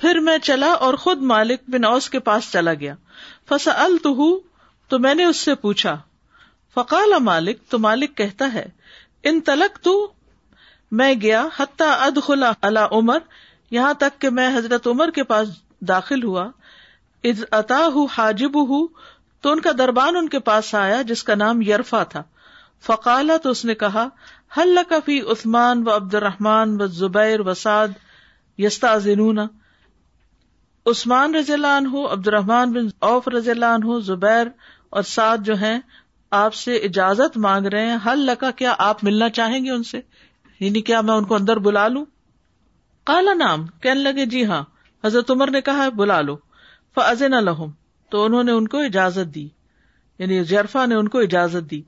پھر 0.00 0.20
میں 0.28 0.38
چلا 0.42 0.70
اور 0.86 0.94
خود 1.04 1.22
مالک 1.32 1.68
بن 1.72 1.84
اوس 1.84 2.08
کے 2.10 2.18
پاس 2.30 2.50
چلا 2.52 2.74
گیا 2.80 2.94
فسا 3.48 3.72
ال 3.84 3.96
تو 4.02 4.12
ہوں 4.22 4.38
تو 4.90 4.98
میں 4.98 5.14
نے 5.14 5.24
اس 5.24 5.36
سے 5.46 5.54
پوچھا 5.66 5.96
فقال 6.74 7.18
مالک 7.22 7.60
تو 7.70 7.78
مالک 7.78 8.16
کہتا 8.16 8.52
ہے 8.54 8.64
ان 9.30 9.40
تلک 9.50 9.78
تو 9.84 9.94
میں 11.00 11.12
گیا 11.22 11.46
حتہ 11.58 11.92
اد 12.06 12.18
خلا 12.26 12.52
اللہ 12.66 12.92
عمر 13.00 13.18
یہاں 13.76 13.92
تک 13.98 14.20
کہ 14.20 14.28
میں 14.38 14.48
حضرت 14.56 14.86
عمر 14.86 15.10
کے 15.14 15.22
پاس 15.32 15.48
داخل 15.88 16.22
ہوا 16.24 16.48
از 17.30 17.44
اتا 17.58 17.78
ہوں 17.94 18.06
حاجب 18.16 18.58
ہوں 18.68 18.86
تو 19.42 19.50
ان 19.52 19.60
کا 19.66 19.70
دربان 19.78 20.16
ان 20.16 20.28
کے 20.28 20.38
پاس 20.48 20.74
آیا 20.80 21.00
جس 21.10 21.22
کا 21.24 21.34
نام 21.34 21.60
یرفا 21.66 22.02
تھا 22.14 22.22
فقالا 22.86 23.36
تو 23.42 23.50
اس 23.56 23.64
نے 23.70 23.74
کہا 23.84 24.06
حل 24.56 24.78
کفی 24.90 25.20
عثمان 25.34 25.86
و 25.88 25.94
عبد 25.94 26.14
الرحمان 26.14 26.80
و 26.82 26.86
زبیر 27.00 27.40
و 27.50 27.54
سعد 27.64 27.92
یستا 28.64 28.94
عثمان 30.90 31.34
رضی 31.34 31.52
اللہ 31.52 31.76
عنہ 31.80 32.04
عبد 32.12 32.28
الرحمان 32.28 32.72
بن 32.72 32.86
اوف 33.08 33.28
رضی 33.36 33.50
اللہ 33.50 33.74
عنہ 33.78 33.98
زبیر 34.04 34.46
اور 34.98 35.02
سعد 35.10 35.44
جو 35.46 35.54
ہیں 35.62 35.78
آپ 36.44 36.54
سے 36.54 36.76
اجازت 36.88 37.36
مانگ 37.46 37.66
رہے 37.74 37.88
ہیں 37.90 37.96
حل 38.06 38.24
لکا 38.26 38.50
کیا 38.62 38.74
آپ 38.88 39.04
ملنا 39.04 39.28
چاہیں 39.40 39.64
گے 39.64 39.70
ان 39.72 39.82
سے 39.92 40.00
یعنی 40.60 40.80
کیا 40.90 41.00
میں 41.10 41.14
ان 41.14 41.24
کو 41.24 41.34
اندر 41.34 41.58
بلا 41.68 41.86
لوں 41.96 42.04
کالا 43.06 43.32
نام 43.34 43.64
کہنے 43.82 44.02
لگے 44.02 44.24
جی 44.32 44.44
ہاں 44.46 44.62
حضرت 45.04 45.30
عمر 45.30 45.50
نے 45.50 45.60
کہا 45.68 45.88
بلا 46.00 46.20
لو 46.20 46.36
فضن 46.94 47.42
لہوم 47.44 47.70
تو 48.10 48.24
انہوں 48.24 48.44
نے 48.44 48.52
ان 48.52 48.66
کو 48.68 48.78
اجازت 48.84 49.34
دی 49.34 49.48
یعنی 50.18 50.42
جرفا 50.44 50.84
نے 50.86 50.94
ان 50.94 51.08
کو 51.08 51.18
اجازت 51.26 51.70
دی 51.70 51.80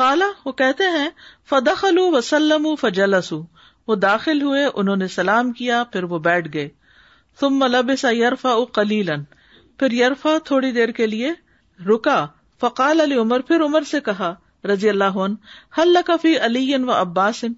کالا 0.00 0.26
وہ 0.44 0.52
کہتے 0.60 0.84
ہیں 0.98 1.08
فدخل 1.48 1.98
و 1.98 2.20
سلم 2.28 2.66
وہ 3.88 3.94
داخل 3.96 4.42
ہوئے 4.42 4.64
انہوں 4.80 4.96
نے 4.96 5.06
سلام 5.12 5.52
کیا 5.60 5.82
پھر 5.92 6.04
وہ 6.10 6.18
بیٹھ 6.26 6.48
گئے 6.54 6.68
تم 7.40 7.58
ملب 7.58 7.90
سیرفا 7.98 8.54
قلیلن 8.74 9.22
پھر 9.78 9.92
یرفا 9.92 10.36
تھوڑی 10.44 10.70
دیر 10.72 10.90
کے 10.96 11.06
لیے 11.06 11.32
رکا 11.88 12.24
فقال 12.60 13.00
علی 13.00 13.16
عمر 13.18 13.40
پھر 13.48 13.64
عمر 13.64 13.82
سے 13.90 14.00
کہا 14.08 14.32
رضی 14.72 14.88
اللہ 14.88 15.18
حل 15.78 15.96
کفی 16.06 16.36
علی 16.46 16.74
و 16.82 16.92
عباسن 17.00 17.52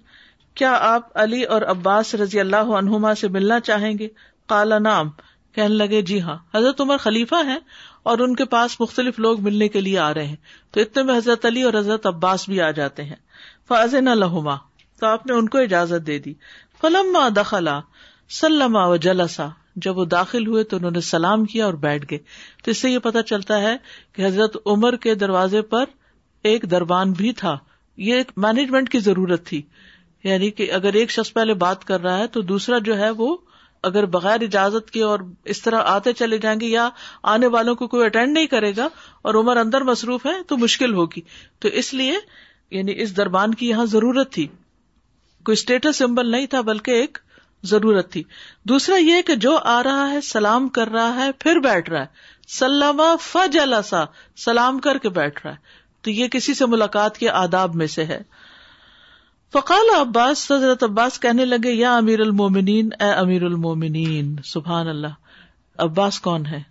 کیا 0.55 0.73
آپ 0.93 1.17
علی 1.21 1.41
اور 1.53 1.61
عباس 1.71 2.13
رضی 2.15 2.39
اللہ 2.39 2.71
عنہما 2.77 3.13
سے 3.21 3.27
ملنا 3.37 3.59
چاہیں 3.69 3.93
گے 3.97 4.07
کالا 4.49 4.77
نام 4.79 5.09
کہنے 5.55 5.75
لگے 5.75 6.01
جی 6.09 6.19
ہاں 6.21 6.37
حضرت 6.55 6.81
عمر 6.81 6.97
خلیفہ 7.01 7.43
ہیں 7.45 7.57
اور 8.11 8.19
ان 8.25 8.35
کے 8.35 8.45
پاس 8.53 8.79
مختلف 8.81 9.19
لوگ 9.25 9.41
ملنے 9.43 9.67
کے 9.75 9.81
لیے 9.81 9.97
آ 9.99 10.13
رہے 10.13 10.25
ہیں 10.27 10.35
تو 10.73 10.79
اتنے 10.81 11.03
میں 11.09 11.17
حضرت 11.17 11.45
علی 11.45 11.61
اور 11.69 11.73
حضرت 11.77 12.05
عباس 12.07 12.47
بھی 12.49 12.61
آ 12.61 12.69
جاتے 12.79 13.03
ہیں 13.03 14.13
لہما 14.15 14.55
تو 14.99 15.05
آپ 15.07 15.25
نے 15.25 15.33
ان 15.33 15.47
کو 15.49 15.57
اجازت 15.57 16.05
دے 16.07 16.17
دی 16.25 16.33
فلم 16.81 17.17
دخلا 17.35 17.79
سلما 18.41 18.85
و 18.87 18.95
جلسا 19.05 19.47
جب 19.85 19.97
وہ 19.97 20.05
داخل 20.13 20.47
ہوئے 20.47 20.63
تو 20.71 20.77
انہوں 20.77 20.91
نے 20.91 21.01
سلام 21.09 21.45
کیا 21.53 21.65
اور 21.65 21.73
بیٹھ 21.85 22.05
گئے 22.11 22.17
تو 22.63 22.71
اس 22.71 22.77
سے 22.81 22.89
یہ 22.89 22.99
پتا 23.07 23.21
چلتا 23.31 23.61
ہے 23.61 23.75
کہ 24.15 24.25
حضرت 24.25 24.57
عمر 24.73 24.95
کے 25.05 25.15
دروازے 25.23 25.61
پر 25.73 25.83
ایک 26.51 26.69
دربان 26.71 27.11
بھی 27.21 27.31
تھا 27.43 27.57
یہ 28.09 28.15
ایک 28.15 28.31
مینجمنٹ 28.45 28.89
کی 28.91 28.99
ضرورت 29.07 29.45
تھی 29.47 29.61
یعنی 30.23 30.49
کہ 30.59 30.71
اگر 30.73 30.93
ایک 30.99 31.11
شخص 31.11 31.31
پہلے 31.33 31.53
بات 31.63 31.83
کر 31.85 32.01
رہا 32.01 32.17
ہے 32.17 32.27
تو 32.35 32.41
دوسرا 32.51 32.77
جو 32.89 32.97
ہے 32.97 33.09
وہ 33.17 33.35
اگر 33.89 34.05
بغیر 34.15 34.41
اجازت 34.41 34.91
کے 34.91 35.01
اور 35.03 35.19
اس 35.53 35.61
طرح 35.61 35.83
آتے 35.93 36.13
چلے 36.19 36.37
جائیں 36.45 36.59
گے 36.59 36.65
یا 36.67 36.87
آنے 37.31 37.47
والوں 37.55 37.75
کو 37.75 37.87
کوئی 37.93 38.05
اٹینڈ 38.05 38.33
نہیں 38.37 38.47
کرے 38.53 38.71
گا 38.77 38.87
اور 39.31 39.35
عمر 39.39 39.57
اندر 39.63 39.81
مصروف 39.89 40.25
ہے 40.25 40.41
تو 40.47 40.57
مشکل 40.57 40.93
ہوگی 40.93 41.21
تو 41.61 41.67
اس 41.81 41.93
لیے 41.93 42.17
یعنی 42.77 42.93
اس 43.01 43.15
دربان 43.17 43.53
کی 43.61 43.69
یہاں 43.69 43.85
ضرورت 43.95 44.31
تھی 44.33 44.47
کوئی 45.45 45.53
اسٹیٹس 45.59 45.97
سمبل 45.97 46.31
نہیں 46.31 46.45
تھا 46.53 46.61
بلکہ 46.71 47.01
ایک 47.01 47.17
ضرورت 47.71 48.11
تھی 48.11 48.23
دوسرا 48.69 48.95
یہ 48.97 49.21
کہ 49.27 49.35
جو 49.47 49.57
آ 49.73 49.81
رہا 49.83 50.09
ہے 50.11 50.21
سلام 50.29 50.67
کر 50.77 50.89
رہا 50.91 51.25
ہے 51.25 51.31
پھر 51.39 51.59
بیٹھ 51.65 51.89
رہا 51.89 52.01
ہے 52.01 52.31
سلامہ 52.59 53.15
فج 53.21 53.57
سلام 54.45 54.79
کر 54.87 54.97
کے 55.05 55.09
بیٹھ 55.19 55.45
رہا 55.45 55.51
ہے 55.51 55.81
تو 56.03 56.11
یہ 56.11 56.27
کسی 56.31 56.53
سے 56.53 56.65
ملاقات 56.75 57.17
کے 57.17 57.29
آداب 57.43 57.75
میں 57.81 57.87
سے 57.97 58.05
ہے 58.05 58.21
فقال 59.53 59.89
عباس 59.95 60.51
حضرت 60.51 60.83
عباس 60.83 61.19
کہنے 61.23 61.45
لگے 61.45 61.71
یا 61.71 61.95
امیر 61.95 62.19
المومنین 62.25 62.89
اے 63.05 63.09
امیر 63.23 63.43
المومنین 63.47 64.35
سبحان 64.51 64.87
اللہ 64.93 65.17
عباس 65.85 66.19
کون 66.27 66.45
ہے 66.45 66.61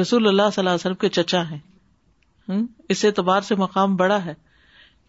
رسول 0.00 0.28
اللہ 0.28 0.50
صلی 0.52 0.60
اللہ 0.62 0.70
علیہ 0.70 0.82
وسلم 0.84 1.00
کے 1.08 1.08
چچا 1.16 1.42
ہیں 1.50 2.56
اس 2.94 3.04
اعتبار 3.04 3.40
سے 3.48 3.54
مقام 3.64 3.96
بڑا 4.02 4.24
ہے 4.24 4.34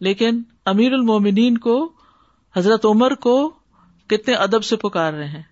لیکن 0.08 0.42
امیر 0.74 0.94
المومنین 1.00 1.58
کو 1.68 1.76
حضرت 2.58 2.86
عمر 2.94 3.16
کو 3.28 3.36
کتنے 4.14 4.34
ادب 4.48 4.64
سے 4.72 4.76
پکار 4.86 5.14
رہے 5.14 5.28
ہیں 5.38 5.44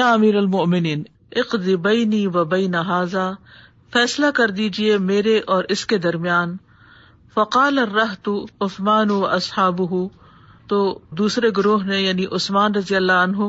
یا 0.00 0.12
امیر 0.12 0.34
المومنین 0.42 1.02
اقضی 1.44 1.76
بینی 1.88 2.26
و 2.34 2.44
بین 2.54 2.74
حاضا 2.90 3.30
فیصلہ 3.92 4.30
کر 4.40 4.50
دیجئے 4.60 4.96
میرے 5.12 5.38
اور 5.56 5.64
اس 5.76 5.86
کے 5.94 5.98
درمیان 6.08 6.56
فقال 7.34 7.78
الرح 7.80 8.12
تو 8.28 8.32
عثمان 8.66 9.10
و 9.14 9.24
اصحاب 9.36 9.80
ہُو 9.90 9.98
تو 10.72 10.78
دوسرے 11.18 11.50
گروہ 11.56 11.82
نے 11.90 12.00
یعنی 12.00 12.24
عثمان 12.38 12.74
رضی 12.74 12.96
اللہ 12.96 13.24
عنہ 13.26 13.48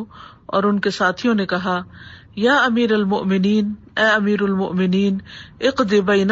اور 0.57 0.63
ان 0.69 0.79
کے 0.79 0.89
ساتھیوں 0.97 1.33
نے 1.41 1.45
کہا 1.53 1.77
یا 2.45 2.55
امیر 2.63 2.91
المنین 2.93 3.71
اے 4.01 4.05
امیر 4.15 4.41
المنین 4.47 5.17
اق 5.69 5.81
دبئی 5.91 6.23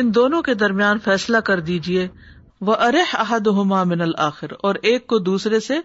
ان 0.00 0.14
دونوں 0.14 0.42
کے 0.50 0.54
درمیان 0.64 0.98
فیصلہ 1.04 1.36
کر 1.48 1.60
دیجیے 1.70 2.06
وہ 2.68 2.74
ارح 2.88 3.14
احد 3.20 3.46
ہوما 3.58 3.82
من 3.94 4.00
الآخر 4.00 4.52
اور 4.66 4.74
ایک 4.90 5.06
کو 5.12 5.18
دوسرے 5.30 5.60
سے 5.68 5.78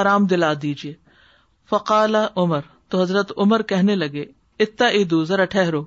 آرام 0.00 0.26
دلا 0.32 0.52
دیجیے 0.62 0.92
فقال 1.70 2.14
عمر 2.44 2.68
تو 2.90 3.00
حضرت 3.02 3.32
عمر 3.44 3.62
کہنے 3.72 3.94
لگے 3.96 4.24
اتنا 4.66 4.86
اے 4.98 5.04
ذرا 5.28 5.44
ٹھہرو 5.56 5.84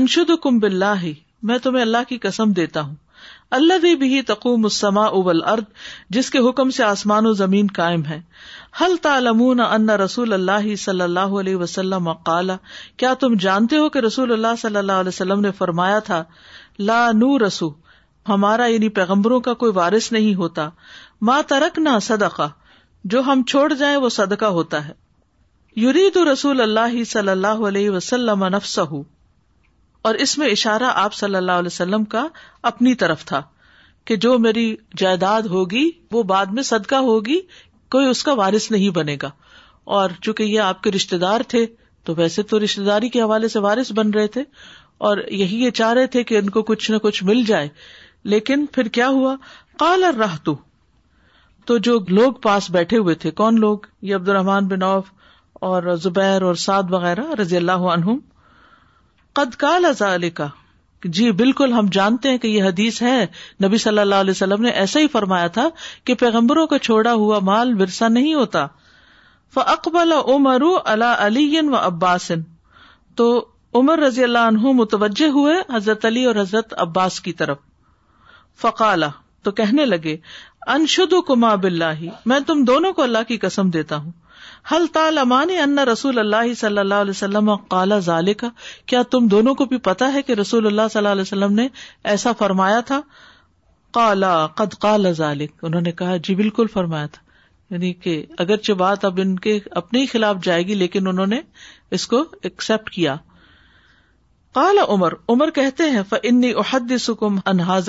انشد 0.00 0.30
کم 0.42 0.58
بلّہ 0.66 1.04
میں 1.48 1.58
تمہیں 1.62 1.82
اللہ 1.82 2.08
کی 2.08 2.18
قسم 2.28 2.52
دیتا 2.62 2.80
ہوں 2.80 2.94
اللہ 3.56 3.78
بھی 3.98 4.20
تقوم 4.26 4.66
ابل 4.96 5.42
ارد 5.52 5.64
جس 6.16 6.30
کے 6.30 6.38
حکم 6.48 6.70
سے 6.76 6.82
آسمان 6.84 7.26
و 7.26 7.32
زمین 7.40 7.66
قائم 7.76 8.04
ہے 8.04 8.20
حل 8.80 8.96
تالم 9.02 9.42
ان 9.58 9.90
رسول 10.02 10.32
اللہ 10.32 10.74
صلی 10.84 11.02
اللہ 11.02 11.34
علیہ 11.40 11.56
وسلم 11.62 12.08
کیا 13.02 13.12
تم 13.20 13.34
جانتے 13.40 13.78
ہو 13.78 13.88
کہ 13.94 13.98
رسول 14.06 14.32
اللہ 14.32 14.56
صلی 14.60 14.76
اللہ 14.78 15.00
علیہ 15.04 15.08
وسلم 15.08 15.40
نے 15.40 15.50
فرمایا 15.58 15.98
تھا 16.08 16.22
لا 16.78 17.00
نو 17.20 17.38
رسو 17.46 17.68
ہمارا 18.28 18.66
یعنی 18.66 18.88
پیغمبروں 19.00 19.40
کا 19.48 19.54
کوئی 19.62 19.72
وارث 19.74 20.10
نہیں 20.12 20.34
ہوتا 20.34 20.68
ماں 21.30 21.40
ترک 21.48 21.78
نہ 21.78 21.98
صدقہ 22.02 22.48
جو 23.12 23.20
ہم 23.26 23.42
چھوڑ 23.48 23.72
جائیں 23.72 23.96
وہ 23.96 24.08
صدقہ 24.18 24.44
ہوتا 24.58 24.86
ہے 24.88 24.92
یرید 25.80 26.16
رسول 26.32 26.60
اللہ 26.60 27.02
صلی 27.10 27.30
اللہ 27.30 27.66
علیہ 27.68 27.90
وسلم 27.90 28.44
اور 30.08 30.14
اس 30.24 30.36
میں 30.38 30.46
اشارہ 30.50 30.90
آپ 30.96 31.14
صلی 31.14 31.36
اللہ 31.36 31.58
علیہ 31.62 31.72
وسلم 31.72 32.04
کا 32.14 32.26
اپنی 32.70 32.94
طرف 33.02 33.24
تھا 33.30 33.40
کہ 34.06 34.16
جو 34.24 34.38
میری 34.44 34.74
جائیداد 34.98 35.42
ہوگی 35.50 35.88
وہ 36.12 36.22
بعد 36.30 36.52
میں 36.58 36.62
صدقہ 36.68 37.00
ہوگی 37.08 37.40
کوئی 37.94 38.06
اس 38.08 38.22
کا 38.24 38.32
وارث 38.38 38.70
نہیں 38.70 38.90
بنے 38.96 39.16
گا 39.22 39.30
اور 39.98 40.10
چونکہ 40.22 40.42
یہ 40.42 40.60
آپ 40.60 40.82
کے 40.82 40.90
رشتے 40.92 41.18
دار 41.18 41.40
تھے 41.48 41.64
تو 42.04 42.14
ویسے 42.16 42.42
تو 42.52 42.62
رشتے 42.64 42.84
داری 42.84 43.08
کے 43.16 43.20
حوالے 43.22 43.48
سے 43.54 43.58
وارث 43.66 43.92
بن 43.96 44.10
رہے 44.14 44.26
تھے 44.36 44.42
اور 45.08 45.18
یہی 45.40 45.62
یہ 45.64 45.70
چاہ 45.80 45.92
رہے 45.98 46.06
تھے 46.14 46.22
کہ 46.30 46.38
ان 46.38 46.50
کو 46.50 46.62
کچھ 46.70 46.90
نہ 46.90 46.96
کچھ 47.02 47.22
مل 47.24 47.42
جائے 47.46 47.68
لیکن 48.34 48.64
پھر 48.72 48.88
کیا 48.98 49.08
ہوا 49.18 49.34
کال 49.78 50.04
اور 50.04 50.14
راہ 50.22 50.36
تو 51.66 51.76
جو 51.86 51.98
لوگ 52.08 52.32
پاس 52.42 52.70
بیٹھے 52.70 52.98
ہوئے 52.98 53.14
تھے 53.24 53.30
کون 53.40 53.60
لوگ 53.60 53.78
یہ 54.08 54.14
عبد 54.16 54.28
الرحمان 54.28 54.66
بن 54.68 54.82
اوف 54.82 55.10
اور 55.68 55.94
زبیر 56.02 56.42
اور 56.42 56.54
سعد 56.66 56.90
وغیرہ 56.92 57.24
رضی 57.40 57.56
اللہ 57.56 57.86
عنہم 57.94 58.18
قد 59.38 59.56
قدک 59.58 60.02
علی 60.02 60.28
کا 60.38 60.46
جی 61.16 61.30
بالکل 61.40 61.72
ہم 61.72 61.86
جانتے 61.92 62.30
ہیں 62.30 62.38
کہ 62.38 62.48
یہ 62.48 62.62
حدیث 62.64 63.00
ہے 63.02 63.16
نبی 63.64 63.78
صلی 63.84 63.98
اللہ 63.98 64.22
علیہ 64.24 64.30
وسلم 64.30 64.62
نے 64.62 64.70
ایسا 64.80 65.00
ہی 65.00 65.06
فرمایا 65.12 65.46
تھا 65.58 65.68
کہ 66.06 66.14
پیغمبروں 66.22 66.66
کا 66.72 66.78
چھوڑا 66.88 67.12
ہوا 67.20 67.38
مال 67.50 67.72
ورثہ 67.80 68.04
نہیں 68.16 68.34
ہوتا 68.34 68.66
فقبل 69.54 70.12
عمر 70.12 70.62
اللہ 70.84 71.24
علی 71.26 71.60
و 71.60 71.76
عباسن 71.80 72.40
تو 73.20 73.30
عمر 73.78 73.98
رضی 74.06 74.24
اللہ 74.24 74.46
عنہ 74.50 74.72
متوجہ 74.82 75.28
ہوئے 75.38 75.54
حضرت 75.74 76.04
علی 76.04 76.24
اور 76.30 76.36
حضرت 76.40 76.74
عباس 76.86 77.20
کی 77.28 77.32
طرف 77.42 77.58
فقالا 78.62 79.08
تو 79.42 79.50
کہنے 79.62 79.84
لگے 79.86 80.16
انشد 80.76 81.14
کما 81.26 81.54
بلّہ 81.64 82.04
میں 82.32 82.40
تم 82.46 82.64
دونوں 82.72 82.92
کو 82.92 83.02
اللہ 83.02 83.22
کی 83.28 83.36
قسم 83.46 83.70
دیتا 83.78 83.96
ہوں 83.96 84.10
حل 84.70 84.84
ان 85.62 85.78
رسول 85.88 86.18
اللہ 86.18 86.52
صلی 86.58 86.78
اللہ 86.78 87.00
علیہ 87.04 87.36
اور 87.52 87.56
کالا 87.70 87.98
کا 88.40 88.48
کیا 88.90 89.00
تم 89.10 89.26
دونوں 89.30 89.54
کو 89.60 89.64
بھی 89.70 89.78
پتا 89.88 90.12
ہے 90.12 90.20
کہ 90.26 90.32
رسول 90.40 90.66
اللہ 90.66 90.88
صلی 90.92 90.98
اللہ 90.98 91.08
علیہ 91.12 91.22
وسلم 91.26 91.52
نے 91.54 91.66
ایسا 92.12 92.32
فرمایا 92.38 92.80
تھا 92.90 93.00
کالا 93.98 94.34
کالا 94.56 95.10
قد 95.10 95.20
انہوں 95.20 95.80
نے 95.88 95.92
کہا 96.02 96.16
جی 96.28 96.34
بالکل 96.42 96.66
فرمایا 96.72 97.06
تھا 97.16 97.74
یعنی 97.74 97.92
کہ 98.04 98.14
اگرچہ 98.44 98.72
بات 98.84 99.04
اب 99.04 99.18
ان 99.24 99.38
کے 99.46 99.58
اپنے 99.80 100.00
ہی 100.00 100.06
خلاف 100.12 100.36
جائے 100.44 100.62
گی 100.66 100.74
لیکن 100.84 101.06
انہوں 101.08 101.32
نے 101.34 101.40
اس 101.98 102.06
کو 102.14 102.22
ایکسپٹ 102.50 102.90
کیا 102.90 103.16
کالا 104.60 104.84
عمر 104.94 105.12
عمر 105.34 105.50
کہتے 105.58 105.90
ہیں 105.96 106.96
سکم 107.06 107.36
انحاظ 107.54 107.88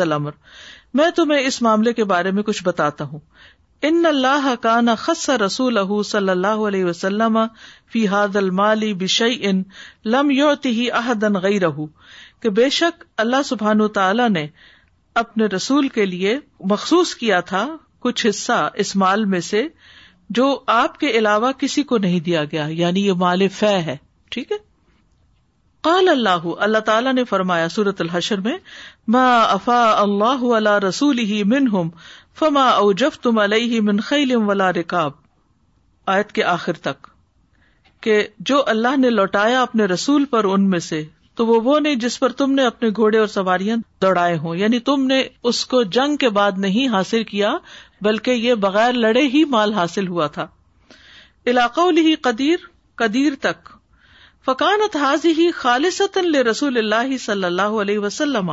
میں 1.00 1.10
تمہیں 1.16 1.40
اس 1.40 1.62
معاملے 1.68 1.94
کے 1.94 2.04
بارے 2.14 2.32
میں 2.40 2.44
کچھ 2.52 2.64
بتاتا 2.64 3.04
ہوں 3.14 3.20
ان 3.90 4.06
اللہ 4.06 4.48
قان 4.62 4.90
خس 5.00 5.30
رسول 5.44 5.78
صلی 6.06 6.30
اللہ 6.30 6.60
علیہ 6.68 6.86
وسلم 6.86 7.38
فی 7.92 8.06
حاد 8.08 8.36
المالی 8.36 8.94
ان 9.50 9.62
لم 10.16 10.32
یوتی 10.32 10.70
ہی 10.80 10.88
گئی 11.44 11.60
رہ 11.60 11.80
کہ 12.42 12.50
بے 12.60 12.68
شک 12.80 13.04
اللہ 13.24 13.42
سبحان 13.46 13.88
تعالی 13.94 14.28
نے 14.34 14.46
اپنے 15.22 15.46
رسول 15.56 15.88
کے 15.96 16.06
لیے 16.06 16.38
مخصوص 16.74 17.16
کیا 17.24 17.40
تھا 17.54 17.68
کچھ 18.06 18.26
حصہ 18.28 18.60
اس 18.84 18.96
مال 19.04 19.26
میں 19.34 19.40
سے 19.52 19.66
جو 20.38 20.46
آپ 20.76 20.98
کے 21.00 21.10
علاوہ 21.18 21.52
کسی 21.60 21.84
کو 21.94 21.98
نہیں 22.06 22.20
دیا 22.28 22.44
گیا 22.52 22.66
یعنی 22.84 23.06
یہ 23.06 23.14
مال 23.24 23.48
فہ 23.58 23.74
ہے 23.86 23.96
ٹھیک 24.36 24.52
ہے 24.52 24.58
قال 25.88 26.10
اللہ 26.10 26.44
اللہ 26.64 26.78
تعالیٰ 26.88 27.14
نے 27.14 27.24
فرمایا 27.30 27.70
سورت 27.76 28.02
الحشر 28.02 28.40
میں 28.48 28.58
ما 29.14 29.26
افا 29.42 29.80
اللہ 30.02 30.78
رسول 30.88 31.20
ہی 31.32 31.44
فما 32.40 32.66
او 32.74 32.92
جف 33.02 33.16
تم 33.26 33.40
علیہ 33.40 33.82
ولا 34.50 34.72
رکاب 34.74 35.12
آیت 36.14 36.32
کے 36.38 36.44
آخر 36.58 36.78
تک 36.88 37.08
کہ 38.06 38.16
جو 38.50 38.64
اللہ 38.68 38.96
نے 38.98 39.10
لوٹایا 39.10 39.62
اپنے 39.62 39.86
رسول 39.92 40.26
پر 40.30 40.44
ان 40.54 40.70
میں 40.70 40.80
سے 40.90 41.04
تو 41.40 41.46
وہ 41.48 41.60
وہ 41.64 41.80
نہیں 41.80 41.96
جس 42.04 42.20
پر 42.20 42.32
تم 42.40 42.52
نے 42.60 42.66
اپنے 42.66 42.90
گھوڑے 42.96 43.18
اور 43.18 43.28
سواریاں 43.34 43.76
دوڑائے 44.02 44.38
ہوں 44.38 44.56
یعنی 44.56 44.80
تم 44.88 45.06
نے 45.08 45.22
اس 45.52 45.66
کو 45.74 45.82
جنگ 45.98 46.16
کے 46.24 46.30
بعد 46.38 46.58
نہیں 46.66 46.88
حاصل 46.94 47.24
کیا 47.34 47.54
بلکہ 48.08 48.32
یہ 48.48 48.54
بغیر 48.66 48.94
لڑے 49.04 49.22
ہی 49.34 49.44
مال 49.56 49.74
حاصل 49.74 50.08
ہوا 50.08 50.28
تھا 50.38 50.48
علاقہ 51.54 51.82
قدیر 52.22 52.66
قدیر 53.04 53.34
تک 53.42 53.70
ہی 55.26 55.50
خالص 55.62 56.02
رسول 56.50 56.78
اللہ 56.78 57.18
صلی 57.26 57.44
اللہ 57.46 57.78
علیہ 57.82 58.00
وسلم 58.00 58.52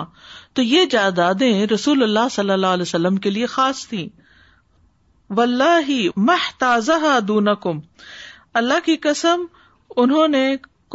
تو 0.58 0.62
یہ 0.62 0.84
جائیدادیں 0.90 1.66
رسول 1.72 2.02
اللہ 2.02 2.28
صلی 2.36 2.50
اللہ 2.50 2.66
علیہ 2.76 2.82
وسلم 2.86 3.16
کے 3.26 3.30
لیے 3.30 3.46
خاص 3.50 3.86
تھی 3.88 4.08
ولہ 5.36 5.64
کی 8.84 8.96
قسم 9.04 9.44
انہوں 10.04 10.28
نے 10.36 10.42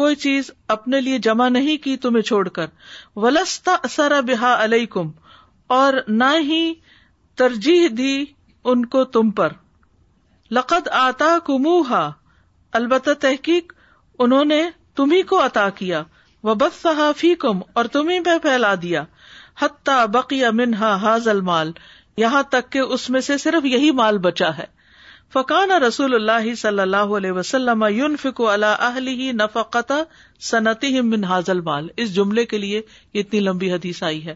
کوئی 0.01 0.15
چیز 0.25 0.50
اپنے 0.75 1.01
لیے 1.01 1.17
جمع 1.27 1.48
نہیں 1.50 1.77
کی 1.84 1.96
تمہیں 2.08 2.22
چھوڑ 2.32 2.48
کر 2.58 2.65
ولستا 3.25 3.75
علیہ 4.63 4.86
کم 4.93 5.12
اور 5.77 6.01
نہ 6.17 6.32
ہی 6.48 6.62
ترجیح 7.43 7.88
دی 7.98 8.13
ان 8.74 8.86
کو 8.98 9.03
تم 9.17 9.32
پر 9.39 9.53
لقد 10.60 10.88
آتا 11.05 11.36
کم 11.46 11.67
ہا 11.89 12.10
البتہ 12.82 13.13
تحقیق 13.22 13.74
انہوں 14.27 14.46
نے 14.55 14.62
تمہیں 15.01 15.24
کو 15.29 15.43
عطا 15.46 15.70
کیا 15.82 16.03
بس 16.60 16.82
صحافی 16.82 17.34
کم 17.41 17.60
اور 17.74 17.86
تمہیں 17.91 18.20
پہ 18.24 18.38
پھیلا 18.41 18.74
دیا 18.82 19.03
منہا 19.62 20.95
حاض 21.01 21.27
المال 21.27 21.72
یہاں 22.17 22.41
تک 22.50 22.72
کہ 22.72 22.79
اس 22.95 23.10
میں 23.10 23.22
سے 23.27 23.38
صرف 23.43 23.65
یہی 23.65 23.91
مال 24.00 24.17
بچا 24.27 24.50
ہے 24.57 24.65
فقان 25.33 25.72
رسول 25.83 26.13
اللہ 26.15 26.53
صلی 26.57 26.79
اللہ 26.79 27.13
علیہ 27.17 27.31
وسلم 27.38 27.86
فی 28.22 28.29
الحلی 28.51 29.31
نفا 29.41 29.62
قطع 29.77 30.01
صنعتی 30.51 31.00
من 31.13 31.24
حاضل 31.31 31.62
مال 31.72 31.88
اس 32.03 32.13
جملے 32.15 32.45
کے 32.53 32.57
لیے 32.57 32.81
اتنی 33.22 33.39
لمبی 33.39 33.72
حدیث 33.74 34.03
آئی 34.12 34.25
ہے 34.25 34.36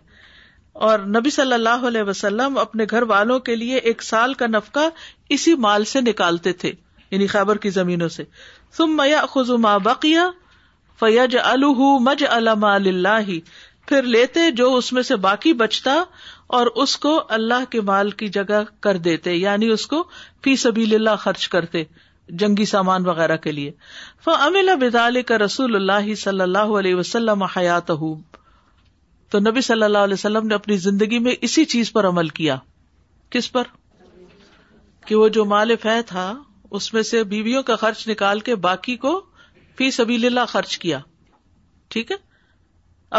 اور 0.88 1.00
نبی 1.16 1.30
صلی 1.36 1.54
اللہ 1.54 1.86
علیہ 1.90 2.02
وسلم 2.08 2.58
اپنے 2.64 2.86
گھر 2.90 3.04
والوں 3.12 3.40
کے 3.46 3.56
لیے 3.56 3.78
ایک 3.92 4.02
سال 4.04 4.34
کا 4.42 4.48
نفقہ 4.48 4.90
اسی 5.38 5.54
مال 5.66 5.84
سے 5.92 6.02
نکالتے 6.02 6.54
تھے 6.64 6.72
یعنی 7.12 7.28
خیبر 7.32 7.58
کی 7.64 7.70
زمینوں 7.78 8.10
سے 8.18 8.24
تم 8.78 8.96
میا 8.98 9.22
خزما 9.34 9.76
بقیہ 9.88 10.26
فیج 11.00 11.36
مج 12.08 12.24
الما 12.30 12.74
اللہ 12.76 13.30
پھر 13.88 14.04
لیتے 14.14 14.50
جو 14.56 14.74
اس 14.76 14.92
میں 14.94 15.02
سے 15.10 15.16
باقی 15.26 15.52
بچتا 15.60 15.94
اور 16.58 16.68
اس 16.84 16.96
کو 17.04 17.12
اللہ 17.36 17.70
کے 17.72 17.82
مال 17.90 18.10
کی 18.22 18.28
جگہ 18.38 18.62
کر 18.88 18.98
دیتے 19.06 19.34
یعنی 19.34 19.68
اس 19.76 19.86
کو 19.94 20.02
فی 20.44 20.56
سبھی 20.64 20.86
للہ 20.86 21.16
خرچ 21.20 21.48
کرتے 21.54 21.84
جنگی 22.42 22.66
سامان 22.72 23.06
وغیرہ 23.06 23.36
کے 23.46 23.52
لیے 23.52 24.76
بدال 24.82 25.22
کا 25.28 25.38
رسول 25.46 25.76
اللہ 25.76 26.14
صلی 26.24 26.42
اللہ 26.42 26.74
علیہ 26.80 26.96
وسلم 26.96 27.44
حیات 27.56 27.90
ہوں 28.04 28.16
تو 29.36 29.40
نبی 29.48 29.62
صلی 29.70 29.84
اللہ 29.84 30.04
علیہ 30.10 30.14
وسلم 30.20 30.48
نے 30.48 30.56
اپنی 30.56 30.78
زندگی 30.88 31.20
میں 31.28 31.36
اسی 31.50 31.66
چیز 31.76 31.92
پر 31.94 32.08
عمل 32.10 32.30
کیا 32.40 32.58
کس 33.38 33.52
پر 33.52 33.68
کہ 35.06 35.16
وہ 35.16 35.28
جو 35.38 35.46
مال 35.56 35.76
فہ 35.82 36.00
تھا 36.08 36.32
اس 36.80 36.94
میں 36.94 37.02
سے 37.12 37.24
بیویوں 37.36 37.64
کا 37.72 37.76
خرچ 37.86 38.08
نکال 38.08 38.40
کے 38.50 38.56
باقی 38.70 38.96
کو 39.08 39.20
فی 39.78 39.92
سبھی 40.02 40.18
للہ 40.28 40.46
خرچ 40.54 40.78
کیا 40.86 41.00
ٹھیک 41.90 42.12
ہے 42.12 42.26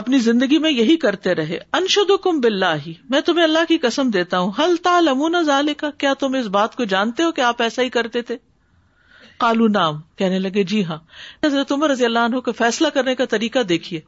اپنی 0.00 0.18
زندگی 0.18 0.59
میں 0.62 0.71
یہی 0.71 0.97
کرتے 1.02 1.35
رہے 1.35 1.59
انشد 1.76 2.11
کم 2.25 2.40
بلّہ 2.40 2.88
میں 3.11 3.21
تمہیں 3.26 3.42
اللہ 3.45 3.64
کی 3.68 3.78
قسم 3.83 4.11
دیتا 4.16 4.38
ہوں 4.38 4.50
ہل 4.59 4.75
تا 4.85 4.99
لمون 5.00 5.42
ظالے 5.47 5.75
کا 5.75 5.90
کیا 5.99 6.12
تم 6.21 6.35
اس 6.40 6.47
بات 6.57 6.75
کو 6.76 6.85
جانتے 6.95 7.23
ہو 7.23 7.33
کہ 7.33 7.40
آپ 7.40 7.62
ایسا 7.62 7.83
ہی 7.83 7.88
کرتے 7.90 8.23
تھے 8.30 8.37
کالو 9.40 9.66
نام 9.68 10.00
کہنے 10.18 10.38
لگے 10.38 10.62
جی 10.73 10.85
ہاں 10.85 10.99
حضرت 11.45 11.73
عمر 11.73 11.90
رضی 11.90 12.04
اللہ 12.04 12.38
کو 12.45 12.52
فیصلہ 12.59 12.88
کرنے 12.95 13.14
کا 13.14 13.25
طریقہ 13.30 13.59
دیکھیے 13.73 14.00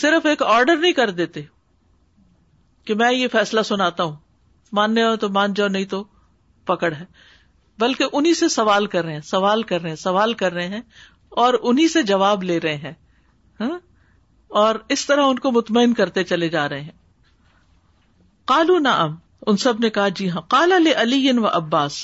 صرف 0.00 0.26
ایک 0.26 0.42
آرڈر 0.42 0.76
نہیں 0.76 0.92
کر 0.92 1.10
دیتے 1.20 1.42
کہ 2.86 2.94
میں 3.02 3.12
یہ 3.12 3.28
فیصلہ 3.32 3.62
سناتا 3.68 4.04
ہوں 4.04 4.14
ماننے 4.78 5.04
ہو 5.04 5.16
تو 5.24 5.28
مان 5.32 5.54
جاؤ 5.54 5.68
نہیں 5.68 5.84
تو 5.94 6.02
پکڑ 6.66 6.92
ہے 6.94 7.04
بلکہ 7.78 8.04
انہیں 8.12 8.32
سے 8.34 8.48
سوال 8.48 8.86
کر 8.94 9.04
رہے 9.04 9.12
ہیں 9.12 9.20
سوال 9.30 9.62
کر 9.72 9.80
رہے 9.80 9.88
ہیں 9.88 9.96
سوال 9.96 10.32
کر 10.42 10.52
رہے 10.52 10.66
ہیں 10.68 10.80
اور 11.44 11.54
انہیں 11.62 11.88
سے 11.88 12.02
جواب 12.12 12.42
لے 12.50 12.58
رہے 12.60 12.76
ہیں 12.82 12.92
ہاں 13.60 13.78
اور 14.60 14.74
اس 14.96 15.04
طرح 15.06 15.26
ان 15.28 15.38
کو 15.38 15.50
مطمئن 15.52 15.94
کرتے 15.94 16.22
چلے 16.24 16.48
جا 16.48 16.68
رہے 16.68 16.80
ہیں 16.80 16.96
کالو 18.50 18.78
نعم 18.84 19.14
ان 19.46 19.56
سب 19.64 19.80
نے 19.80 19.90
کہا 19.96 20.08
جی 20.16 20.30
ہاں 20.30 20.40
کال 20.50 20.72
علی 20.96 21.30
و 21.38 21.46
عباس 21.46 21.98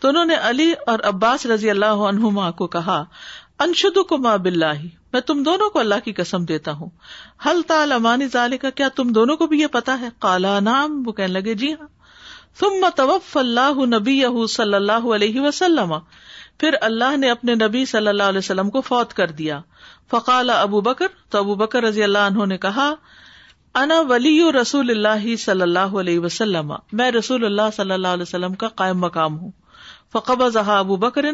تو 0.00 0.08
انہوں 0.08 0.24
نے 0.24 0.34
علی 0.48 0.70
اور 0.90 0.98
عباس 1.08 1.46
رضی 1.46 1.70
اللہ 1.70 2.04
عنہ 2.08 2.50
کو 2.58 2.66
کہا 2.76 3.02
انشد 3.64 3.98
کو 4.08 4.18
ماں 4.26 4.36
بلّہ 4.44 4.86
میں 5.12 5.20
تم 5.30 5.42
دونوں 5.44 5.68
کو 5.70 5.78
اللہ 5.78 6.04
کی 6.04 6.12
قسم 6.18 6.44
دیتا 6.50 6.72
ہوں 6.72 6.88
ہل 7.46 7.92
امانی 7.92 8.26
ضالح 8.32 8.56
کا 8.62 8.70
کیا 8.80 8.88
تم 8.96 9.08
دونوں 9.12 9.36
کو 9.36 9.46
بھی 9.46 9.60
یہ 9.60 9.66
پتا 9.72 9.98
ہے 10.00 10.08
کالا 10.26 10.58
نام 10.70 11.02
وہ 11.06 11.12
کہنے 11.12 11.32
لگے 11.32 11.54
جی 11.62 11.72
ہاں 11.80 11.86
تم 12.60 12.80
متوف 12.82 13.36
اللہ 13.36 13.84
نبی 13.96 14.22
صلی 14.54 14.74
اللہ 14.74 15.06
علیہ 15.14 15.40
وسلم 15.40 15.94
پھر 16.60 16.74
اللہ 16.86 17.16
نے 17.16 17.28
اپنے 17.30 17.54
نبی 17.54 17.84
صلی 17.90 18.08
اللہ 18.08 18.28
علیہ 18.30 18.38
وسلم 18.38 18.70
کو 18.70 18.80
فوت 18.86 19.12
کر 19.20 19.30
دیا 19.36 19.60
فقال 20.10 20.50
ابو 20.50 20.80
بکر 20.88 21.06
تو 21.30 21.38
ابو 21.38 21.54
بکر 21.62 21.82
رضی 21.82 22.02
اللہ 22.02 22.26
عنہ 22.30 22.44
نے 22.50 22.56
کہا 22.64 22.88
انا 23.82 24.00
ولی 24.08 24.34
رسول 24.60 24.90
اللہ 24.96 25.24
صلی 25.44 25.62
اللہ 25.62 25.94
علیہ 26.00 26.18
وسلم 26.20 26.72
میں 27.00 27.10
رسول 27.18 27.44
اللہ 27.44 27.70
صلی 27.76 27.92
اللہ 27.92 28.16
علیہ 28.18 28.22
وسلم 28.28 28.54
کا 28.64 28.68
قائم 28.82 28.98
مقام 29.04 29.38
ہوں 29.38 29.50
فقب 30.12 30.42
زہا 30.52 30.78
ابو 30.78 30.96
بکر 31.06 31.26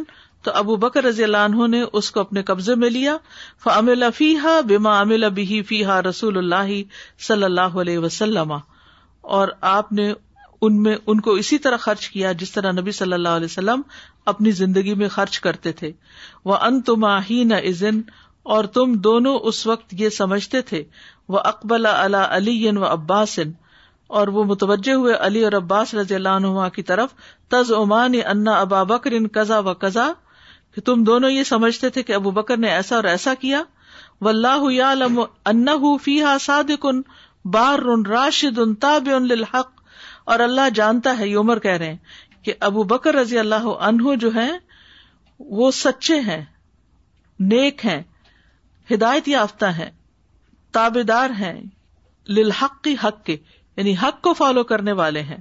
تو 0.45 0.51
ابو 0.63 0.77
بکر 0.87 1.05
رضی 1.05 1.25
اللہ 1.25 1.45
عنہ 1.51 1.67
نے 1.75 1.83
اس 2.01 2.11
کو 2.17 2.21
اپنے 2.21 2.43
قبضے 2.53 2.75
میں 2.85 2.91
لیا 2.99 3.17
فعمل 3.65 4.05
فیحا 4.17 4.59
بما 4.69 5.01
عمل 5.01 5.29
بھی 5.41 5.61
فیحا 5.73 6.01
رسول 6.09 6.39
اللہ 6.39 6.71
صلی 7.31 7.45
اللہ 7.45 7.81
علیہ 7.87 7.99
وسلم 8.07 8.53
اور 9.41 9.49
آپ 9.77 9.93
نے 10.01 10.13
ان 10.63 10.83
میں 10.83 10.97
ان 11.13 11.21
کو 11.21 11.33
اسی 11.41 11.59
طرح 11.65 11.77
خرچ 11.87 12.09
کیا 12.11 12.33
جس 12.43 12.53
طرح 12.53 12.73
نبی 12.73 12.93
صلی 12.99 13.13
اللہ 13.13 13.37
علیہ 13.41 13.51
وسلم 13.51 13.81
اپنی 14.33 14.51
زندگی 14.61 14.95
میں 15.03 15.09
خرچ 15.17 15.39
کرتے 15.41 15.73
تھے 15.81 15.91
وہ 16.45 16.57
ان 16.69 16.81
تما 16.91 17.19
ہی 17.31 17.43
اور 18.55 18.65
تم 18.75 18.93
دونوں 19.05 19.35
اس 19.51 19.67
وقت 19.67 19.95
یہ 19.99 20.09
سمجھتے 20.17 20.61
تھے 20.69 20.83
وہ 21.35 21.39
اقبال 21.45 21.87
اللہ 21.87 22.35
علی 22.37 22.69
و 22.77 22.85
عباس 22.93 23.39
اور 24.19 24.29
وہ 24.35 24.45
متوجہ 24.49 24.93
ہوئے 24.95 25.15
علی 25.27 25.43
اور 25.45 25.53
عباس 25.57 25.95
رضی 25.95 26.15
اللہ 26.15 26.39
عنہ 26.43 26.69
کی 26.75 26.83
طرف 26.91 27.15
تز 27.51 27.73
عمان 27.81 28.15
انا 28.27 28.55
ابا 28.61 28.83
بکر 28.93 29.13
ان 29.17 29.27
قزا 29.33 29.59
و 29.71 29.75
کہ 29.87 30.81
تم 30.85 31.03
دونوں 31.05 31.31
یہ 31.31 31.43
سمجھتے 31.49 31.89
تھے 31.91 32.03
کہ 32.03 32.13
ابو 32.13 32.31
بکر 32.39 32.57
نے 32.65 32.71
ایسا 32.71 32.97
اور 32.97 33.05
ایسا 33.15 33.35
کیا 33.41 33.63
و 34.21 34.29
اللہ 34.29 35.09
ان 35.47 35.67
فیحا 36.05 36.37
صاد 36.47 36.71
کن 36.83 37.03
للحق 39.29 39.76
اور 40.35 40.41
اللہ 40.45 40.69
جانتا 40.75 41.19
ہے 41.19 41.29
یومر 41.29 41.59
کہہ 41.67 41.77
رہے 41.83 41.97
کہ 42.45 42.53
ابو 42.69 42.83
بکر 42.93 43.15
رضی 43.15 43.39
اللہ 43.39 43.67
عنہ 43.89 44.15
جو 44.21 44.31
ہے 44.35 44.49
وہ 45.61 45.71
سچے 45.81 46.19
ہیں 46.29 46.41
نیک 47.53 47.85
ہیں 47.87 48.01
ہدایت 48.93 49.29
یافتہ 49.29 49.67
ہیں 49.79 49.91
تابے 50.73 51.03
دار 51.13 51.31
ہیں 51.39 51.61
کی 52.85 52.95
حق 53.05 53.23
کے 53.27 53.37
یعنی 53.77 53.95
حق 54.03 54.21
کو 54.23 54.33
فالو 54.41 54.63
کرنے 54.73 54.93
والے 55.01 55.23
ہیں 55.31 55.37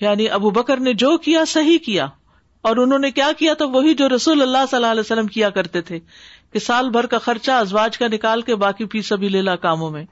یعنی 0.00 0.28
ابو 0.40 0.50
بکر 0.58 0.80
نے 0.88 0.92
جو 1.04 1.16
کیا 1.28 1.44
صحیح 1.56 1.78
کیا 1.86 2.06
اور 2.68 2.76
انہوں 2.84 2.98
نے 3.06 3.10
کیا 3.20 3.30
کیا 3.38 3.54
تو 3.62 3.68
وہی 3.70 3.94
جو 4.02 4.08
رسول 4.14 4.42
اللہ 4.42 4.66
صلی 4.70 4.76
اللہ 4.76 4.90
علیہ 4.96 5.06
وسلم 5.06 5.26
کیا 5.38 5.50
کرتے 5.60 5.80
تھے 5.90 6.00
کہ 6.52 6.58
سال 6.70 6.90
بھر 6.96 7.06
کا 7.14 7.18
خرچہ 7.28 7.60
ازواج 7.64 7.98
کا 7.98 8.08
نکال 8.12 8.42
کے 8.50 8.54
باقی 8.68 9.02
سبھی 9.12 9.28
لیلا 9.38 9.56
کاموں 9.68 9.90
میں 9.98 10.04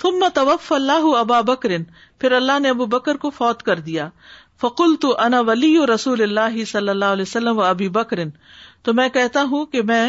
توف 0.00 0.72
اللہ 0.72 1.06
ابا 1.16 1.40
بکرن 1.48 1.82
پھر 2.20 2.32
اللہ 2.32 2.58
نے 2.60 2.68
ابو 2.68 2.84
بکر 2.94 3.16
کو 3.24 3.30
فوت 3.38 3.62
کر 3.62 3.78
دیا 3.88 4.08
فکل 4.60 4.94
تو 5.00 5.14
انا 5.24 5.40
ولی 5.48 5.76
و 5.78 5.86
رسول 5.94 6.22
اللہ 6.22 6.64
صلی 6.72 6.88
اللہ 6.88 7.14
علیہ 7.16 7.24
وسلم 7.28 7.58
و 7.58 7.62
ابی 7.64 7.88
بکرن 7.96 8.30
تو 8.84 8.94
میں 9.00 9.08
کہتا 9.16 9.42
ہوں 9.50 9.64
کہ 9.74 9.82
میں 9.90 10.02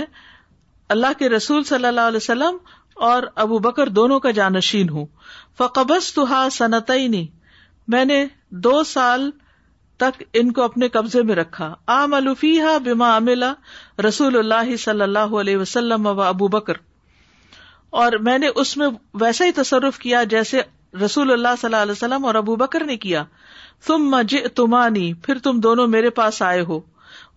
اللہ 0.95 1.17
کے 1.19 1.29
رسول 1.29 1.63
صلی 1.71 1.87
اللہ 1.87 2.07
علیہ 2.11 2.23
وسلم 2.23 2.57
اور 3.09 3.23
ابو 3.43 3.59
بکر 3.67 3.89
دونوں 3.99 4.19
کا 4.27 4.31
جانشین 4.39 4.89
ہوں 4.95 5.05
فقبس 5.57 6.13
تو 6.13 6.23
ہا 6.31 6.45
سنتعینی 6.57 7.25
میں 7.93 8.03
نے 8.05 8.25
دو 8.67 8.83
سال 8.89 9.29
تک 10.05 10.21
ان 10.41 10.51
کو 10.57 10.63
اپنے 10.63 10.89
قبضے 10.97 11.21
میں 11.29 11.35
رکھا 11.35 11.73
آ 11.97 12.05
ملوفی 12.15 12.59
ہا 12.61 12.77
بما 12.85 13.15
عملہ 13.17 13.53
رسول 14.07 14.37
اللہ 14.37 14.75
صلی 14.85 15.01
اللہ 15.11 15.35
علیہ 15.41 15.57
وسلم 15.65 16.07
و 16.15 16.21
ابو 16.21 16.47
بکر 16.57 16.77
اور 17.99 18.11
میں 18.25 18.37
نے 18.37 18.47
اس 18.61 18.75
میں 18.77 18.87
ویسا 19.21 19.45
ہی 19.45 19.51
تصرف 19.55 19.97
کیا 19.99 20.23
جیسے 20.33 20.61
رسول 21.05 21.31
اللہ 21.31 21.55
صلی 21.61 21.67
اللہ 21.67 21.81
علیہ 21.83 21.91
وسلم 21.91 22.25
اور 22.25 22.35
ابو 22.35 22.55
بکر 22.61 22.83
نے 22.85 22.95
کیا 23.05 23.23
تم 23.87 24.09
ما 24.09 24.21
تمانی 24.55 25.13
پھر 25.25 25.37
تم 25.43 25.59
دونوں 25.59 25.87
میرے 25.95 26.09
پاس 26.19 26.41
آئے 26.49 26.61
ہو 26.67 26.79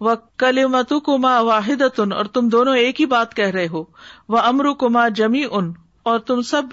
وہ 0.07 0.15
کلیمت 0.39 0.93
کما 1.07 1.39
واحد 1.49 1.83
اور 2.07 2.25
تم 2.35 2.49
دونوں 2.49 2.75
ایک 2.77 3.01
ہی 3.01 3.07
بات 3.15 3.35
کہہ 3.37 3.51
رہے 3.57 3.67
ہو 3.73 3.83
وہ 4.35 4.39
امر 4.39 4.73
کما 4.79 5.07
جمی 5.21 5.45
ان 5.51 5.73
اور 6.13 6.19
تم 6.31 6.43
سب 6.53 6.73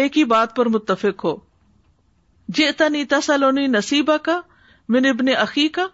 ایک 0.00 0.18
ہی 0.18 0.24
بات 0.32 0.56
پر 0.56 0.68
متفق 0.76 1.24
ہو 1.24 1.34
جی 2.58 3.02
تسلونی 3.08 3.66
نصیبہ 3.66 4.16
کا 4.22 4.40
من 4.94 5.06
ابن 5.10 5.28
عقی 5.38 5.68
کا 5.78 5.86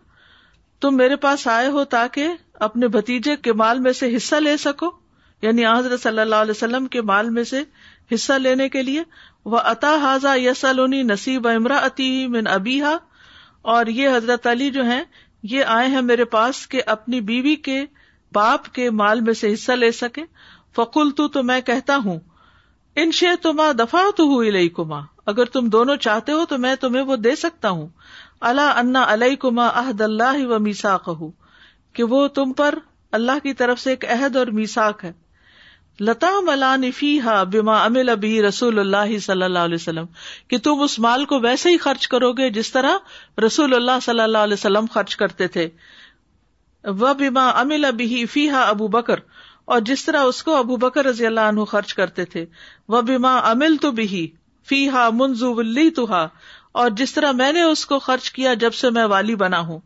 تم 0.80 0.96
میرے 0.96 1.16
پاس 1.26 1.46
آئے 1.56 1.66
ہو 1.76 1.84
تاکہ 1.96 2.28
اپنے 2.68 2.88
بھتیجے 2.98 3.36
کے 3.46 3.52
مال 3.62 3.80
میں 3.80 3.92
سے 4.02 4.14
حصہ 4.16 4.34
لے 4.44 4.56
سکو 4.66 4.90
یعنی 5.42 5.64
حضرت 5.66 6.00
صلی 6.02 6.18
اللہ 6.18 6.42
علیہ 6.44 6.50
وسلم 6.56 6.86
کے 6.94 7.00
مال 7.10 7.28
میں 7.30 7.42
سے 7.50 7.62
حصہ 8.12 8.32
لینے 8.42 8.68
کے 8.68 8.82
لیے 8.82 9.02
وہ 9.52 9.58
اطا 9.72 9.94
حاضا 10.02 10.34
یسلونی 10.36 11.02
امرا 11.56 11.76
اتی 11.88 12.06
من 12.28 12.46
ابی 12.54 12.80
اور 13.74 13.86
یہ 13.98 14.16
حضرت 14.16 14.46
علی 14.46 14.70
جو 14.70 14.84
ہے 14.86 15.02
یہ 15.52 15.64
آئے 15.78 15.88
ہیں 15.88 16.00
میرے 16.02 16.24
پاس 16.36 16.66
کہ 16.68 16.82
اپنی 16.94 17.20
بیوی 17.28 17.54
کے 17.68 17.84
باپ 18.34 18.64
کے 18.74 18.88
مال 19.02 19.20
میں 19.28 19.32
سے 19.42 19.52
حصہ 19.52 19.72
لے 19.72 19.90
سکے 19.98 20.22
فقول 20.76 21.10
تو 21.32 21.42
میں 21.50 21.60
کہتا 21.66 21.96
ہوں 22.04 22.18
ان 23.02 23.10
شے 23.20 23.34
تما 23.42 23.70
دفاع 23.78 24.02
تو 24.16 24.24
ہوئی 24.32 24.50
لئی 24.50 24.68
کما 24.78 25.00
اگر 25.32 25.44
تم 25.54 25.68
دونوں 25.74 25.96
چاہتے 26.08 26.32
ہو 26.32 26.44
تو 26.48 26.58
میں 26.64 26.74
تمہیں 26.80 27.02
وہ 27.10 27.16
دے 27.16 27.34
سکتا 27.44 27.70
ہوں 27.78 27.86
اللہ 28.50 28.72
انا 28.80 29.04
علیہ 29.12 29.36
کما 29.42 29.68
عہد 29.80 30.00
اللہ 30.08 30.44
و 30.48 30.58
میساک 30.64 31.08
ہوں 31.20 31.30
کہ 31.96 32.04
وہ 32.14 32.26
تم 32.40 32.52
پر 32.62 32.74
اللہ 33.20 33.38
کی 33.42 33.52
طرف 33.62 33.80
سے 33.80 33.90
ایک 33.90 34.04
عہد 34.18 34.36
اور 34.36 34.46
میساک 34.60 35.04
ہے 35.04 35.12
لتا 36.06 36.28
ملان 36.46 36.84
امل 37.68 38.08
ابھی 38.08 38.28
رسول 38.42 38.78
اللہ 38.78 39.16
صلی 39.22 39.42
اللہ 39.42 39.58
علیہ 39.68 39.74
وسلم 39.74 40.04
کہ 40.48 40.58
تم 40.66 40.82
اس 40.82 40.98
مال 41.06 41.24
کو 41.30 41.38
ویسے 41.46 41.70
ہی 41.70 41.76
خرچ 41.86 42.06
کرو 42.08 42.32
گے 42.40 42.48
جس 42.58 42.70
طرح 42.72 42.98
رسول 43.44 43.74
اللہ 43.74 43.98
صلی 44.02 44.20
اللہ 44.20 44.44
علیہ 44.48 44.52
وسلم 44.58 44.84
خرچ 44.92 45.16
کرتے 45.22 45.46
تھے 45.56 45.68
وہ 47.00 47.08
امل 47.54 47.84
فی 48.32 48.48
ہا 48.50 48.60
ابو 48.68 48.88
بکر 48.88 49.20
اور 49.76 49.80
جس 49.90 50.04
طرح 50.04 50.22
اس 50.28 50.42
کو 50.50 50.54
ابو 50.56 50.76
بکر 50.84 51.04
رضی 51.06 51.26
اللہ 51.26 51.48
عنہ 51.54 51.64
خرچ 51.70 51.94
کرتے 51.94 52.24
تھے 52.34 52.44
وہ 52.94 53.00
بیما 53.10 53.36
امل 53.50 53.76
تو 53.80 53.90
بھی 53.98 54.26
فی 54.68 54.88
ہا 54.90 55.08
ولی 55.56 55.90
تو 55.98 56.04
ہا 56.12 56.26
اور 56.82 56.90
جس 57.02 57.14
طرح 57.14 57.32
میں 57.42 57.52
نے 57.52 57.62
اس 57.72 57.84
کو 57.92 57.98
خرچ 58.06 58.30
کیا 58.38 58.54
جب 58.66 58.74
سے 58.82 58.90
میں 58.98 59.04
والی 59.16 59.34
بنا 59.42 59.60
ہوں 59.72 59.80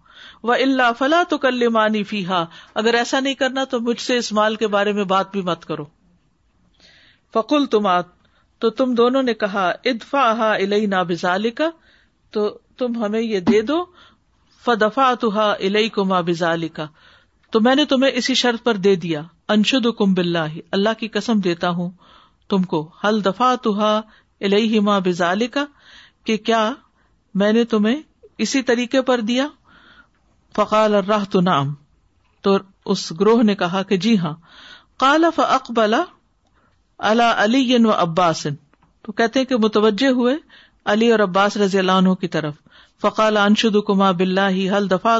وہ 0.49 0.55
اللہ 0.61 0.93
فلاں 0.99 1.25
تو 1.31 1.39
کلانی 1.47 2.03
فی 2.13 2.25
ہا 2.27 2.45
اگر 2.85 2.95
ایسا 3.03 3.21
نہیں 3.21 3.35
کرنا 3.45 3.65
تو 3.75 3.81
مجھ 3.91 4.01
سے 4.01 4.17
اس 4.17 4.33
مال 4.41 4.57
کے 4.57 4.67
بارے 4.79 4.93
میں 5.01 5.05
بات 5.17 5.33
بھی 5.33 5.43
مت 5.51 5.65
کرو 5.67 5.85
فقول 7.35 7.67
تمات 7.73 8.07
تو 8.61 8.69
تم 8.79 8.95
دونوں 8.95 9.23
نے 9.27 9.35
کہا 9.45 9.67
اتفا 9.93 10.25
نا 10.95 11.03
بزال 11.13 11.51
کا 11.61 11.69
تو 12.37 12.49
تم 12.79 13.05
ہمیں 13.05 13.21
یہ 13.21 13.41
دے 13.51 13.61
دو 13.71 13.85
ف 14.65 14.71
دفاع 14.81 15.11
الئی 15.39 15.89
کما 15.95 16.21
بزال 16.29 16.67
کا 16.77 16.87
تو 17.53 17.61
میں 17.61 17.75
نے 17.75 17.85
تمہیں 17.93 18.11
اسی 18.21 18.35
شرط 18.43 18.65
پر 18.65 18.77
دے 18.87 18.95
دیا 19.05 19.23
انشد 19.55 19.87
کم 19.99 20.13
بلّہ 20.15 20.59
اللہ 20.79 20.95
کی 20.99 21.09
کسم 21.17 21.41
دیتا 21.47 21.71
ہوں 21.81 21.91
تم 22.51 22.63
کو 22.75 22.81
ہل 23.03 23.21
دفا 23.25 23.55
تو 23.63 23.73
کا 25.53 25.65
کہ 26.27 26.37
کیا 26.49 26.61
میں 27.43 27.53
نے 27.53 27.65
تمہیں 27.75 28.01
اسی 28.45 28.63
طریقے 28.71 29.01
پر 29.11 29.21
دیا 29.33 29.47
فقال 30.57 30.95
راہ 31.09 31.25
نام 31.45 31.75
تو 32.45 32.57
اس 32.93 33.11
گروہ 33.21 33.43
نے 33.51 33.55
کہا 33.65 33.83
کہ 33.89 33.97
جی 34.07 34.17
ہاں 34.19 34.33
کالا 35.01 35.31
فکبلا 35.37 36.03
اللہ 37.11 37.39
علی 37.43 37.77
و 37.85 37.93
عباس 37.93 38.47
تو 39.05 39.13
کہتے 39.21 39.45
کہ 39.45 39.57
متوجہ 39.63 40.09
ہوئے 40.19 40.35
علی 40.93 41.11
اور 41.13 41.21
عباس 41.21 41.57
رضی 41.63 41.79
اللہ 41.79 41.99
عنہ 42.03 42.13
کی 42.21 42.29
طرف 42.37 42.55
فقال 43.03 43.37
انشد 43.37 43.77
کما 43.87 44.11
فقالی 44.13 44.69
حل 44.71 44.89
دفاع 44.91 45.19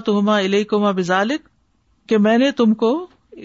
کما 0.69 0.91
بزالک 0.99 1.49
کہ 2.09 2.19
میں 2.29 2.37
نے 2.39 2.51
تم 2.61 2.75
کو 2.83 2.91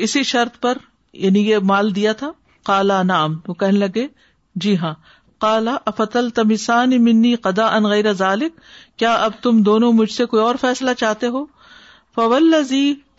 اسی 0.07 0.23
شرط 0.33 0.61
پر 0.61 0.77
یعنی 1.23 1.47
یہ 1.49 1.65
مال 1.71 1.93
دیا 1.95 2.13
تھا 2.21 2.31
کالا 2.69 3.01
نام 3.13 3.39
وہ 3.47 3.53
کہنے 3.63 3.79
لگے 3.87 4.05
جی 4.63 4.77
ہاں 4.77 4.93
کالا 5.41 5.75
افتل 5.91 6.29
تمسان 6.41 6.97
منی 7.03 7.33
قدا 7.49 7.65
ان 7.75 7.85
غیر 7.93 8.11
ذالک 8.23 8.59
کیا 8.99 9.13
اب 9.25 9.41
تم 9.41 9.61
دونوں 9.69 9.91
مجھ 10.01 10.11
سے 10.11 10.25
کوئی 10.33 10.43
اور 10.43 10.55
فیصلہ 10.61 10.93
چاہتے 10.97 11.27
ہو 11.37 11.45
فول 12.15 12.53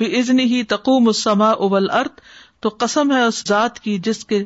بزن 0.00 0.40
ہی 0.52 0.62
مسما 1.06 1.50
ابل 1.68 1.90
ارتھ 2.04 2.20
تو 2.66 2.76
قسم 2.78 3.12
ہے 3.14 3.24
اس 3.24 3.44
ذات 3.48 3.78
کی 3.80 3.98
جس 4.04 4.24
کے 4.32 4.44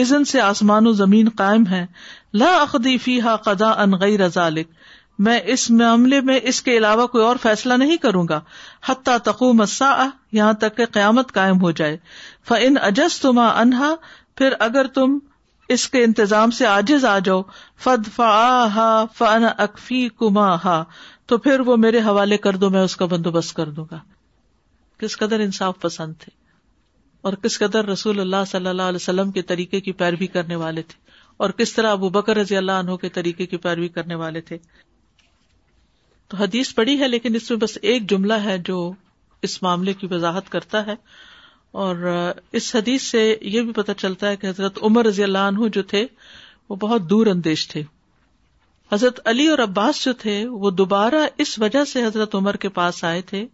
اذن 0.00 0.24
سے 0.24 0.40
آسمان 0.40 0.86
و 0.86 0.92
زمین 1.02 1.28
قائم 1.36 1.66
ہے 1.70 1.84
لا 2.42 2.64
فی 3.02 3.20
ہا 3.22 3.34
قدا 3.46 3.70
ان 3.82 3.94
غیر 4.00 4.20
رضا 4.20 4.48
میں 5.26 5.38
اس 5.52 5.68
معاملے 5.70 6.20
میں 6.28 6.38
اس 6.50 6.60
کے 6.68 6.76
علاوہ 6.76 7.06
کوئی 7.06 7.24
اور 7.24 7.36
فیصلہ 7.42 7.74
نہیں 7.82 7.96
کروں 8.04 8.26
گا 8.28 8.40
حتہ 8.88 9.30
مسا 9.58 9.90
یہاں 10.38 10.52
تک 10.62 10.76
کہ 10.76 10.86
قیامت 10.92 11.32
قائم 11.34 11.60
ہو 11.62 11.70
جائے 11.80 11.96
ف 12.48 12.52
ان 12.66 12.76
اجز 12.82 13.20
تما 13.20 13.48
انہا 13.60 13.94
پھر 14.38 14.54
اگر 14.68 14.86
تم 14.94 15.18
اس 15.76 15.88
کے 15.88 16.02
انتظام 16.04 16.50
سے 16.60 16.66
آجز 16.66 17.04
آ 17.10 17.18
جاؤ 17.24 17.42
فد 17.82 18.08
فا 18.14 18.30
ہا 18.74 18.88
فن 19.18 19.44
اکفی 19.56 20.08
کما 20.18 20.54
ہا 20.64 20.82
تو 21.32 21.38
پھر 21.46 21.60
وہ 21.66 21.76
میرے 21.86 21.98
حوالے 22.08 22.36
کر 22.46 22.56
دو 22.64 22.70
میں 22.70 22.82
اس 22.82 22.96
کا 23.02 23.06
بندوبست 23.14 23.54
کر 23.56 23.70
دوں 23.78 23.84
گا 23.90 23.98
کس 25.00 25.16
قدر 25.18 25.40
انصاف 25.40 25.80
پسند 25.80 26.14
تھے 26.22 26.40
اور 27.28 27.32
کس 27.42 27.58
قدر 27.58 27.84
رسول 27.88 28.20
اللہ 28.20 28.44
صلی 28.50 28.66
اللہ 28.68 28.88
علیہ 28.92 29.02
وسلم 29.02 29.30
کے 29.32 29.42
طریقے 29.50 29.80
کی 29.80 29.92
پیروی 29.98 30.26
کرنے 30.36 30.54
والے 30.62 30.82
تھے 30.92 31.00
اور 31.44 31.50
کس 31.58 31.72
طرح 31.74 31.92
ابو 31.92 32.08
بکر 32.16 32.36
رضی 32.36 32.56
اللہ 32.56 32.80
عنہ 32.84 32.94
کے 33.02 33.08
طریقے 33.18 33.46
کی 33.52 33.56
پیروی 33.66 33.88
کرنے 33.98 34.14
والے 34.22 34.40
تھے 34.48 34.56
تو 36.28 36.36
حدیث 36.36 36.74
پڑی 36.74 36.98
ہے 37.00 37.08
لیکن 37.08 37.34
اس 37.36 37.50
میں 37.50 37.58
بس 37.58 37.78
ایک 37.92 38.08
جملہ 38.10 38.38
ہے 38.44 38.56
جو 38.66 38.78
اس 39.48 39.62
معاملے 39.62 39.92
کی 40.00 40.06
وضاحت 40.10 40.50
کرتا 40.50 40.84
ہے 40.86 40.94
اور 41.84 42.10
اس 42.60 42.74
حدیث 42.76 43.02
سے 43.10 43.22
یہ 43.56 43.60
بھی 43.68 43.72
پتہ 43.80 43.92
چلتا 43.98 44.28
ہے 44.30 44.36
کہ 44.36 44.46
حضرت 44.46 44.78
عمر 44.88 45.06
رضی 45.06 45.22
اللہ 45.22 45.48
عنہ 45.52 45.68
جو 45.72 45.82
تھے 45.92 46.04
وہ 46.68 46.76
بہت 46.86 47.08
دور 47.10 47.26
اندیش 47.26 47.66
تھے 47.68 47.82
حضرت 48.92 49.20
علی 49.28 49.46
اور 49.48 49.58
عباس 49.68 50.04
جو 50.04 50.12
تھے 50.24 50.44
وہ 50.64 50.70
دوبارہ 50.82 51.26
اس 51.44 51.58
وجہ 51.60 51.84
سے 51.92 52.04
حضرت 52.04 52.34
عمر 52.34 52.56
کے 52.64 52.68
پاس 52.78 53.02
آئے 53.10 53.22
تھے 53.32 53.46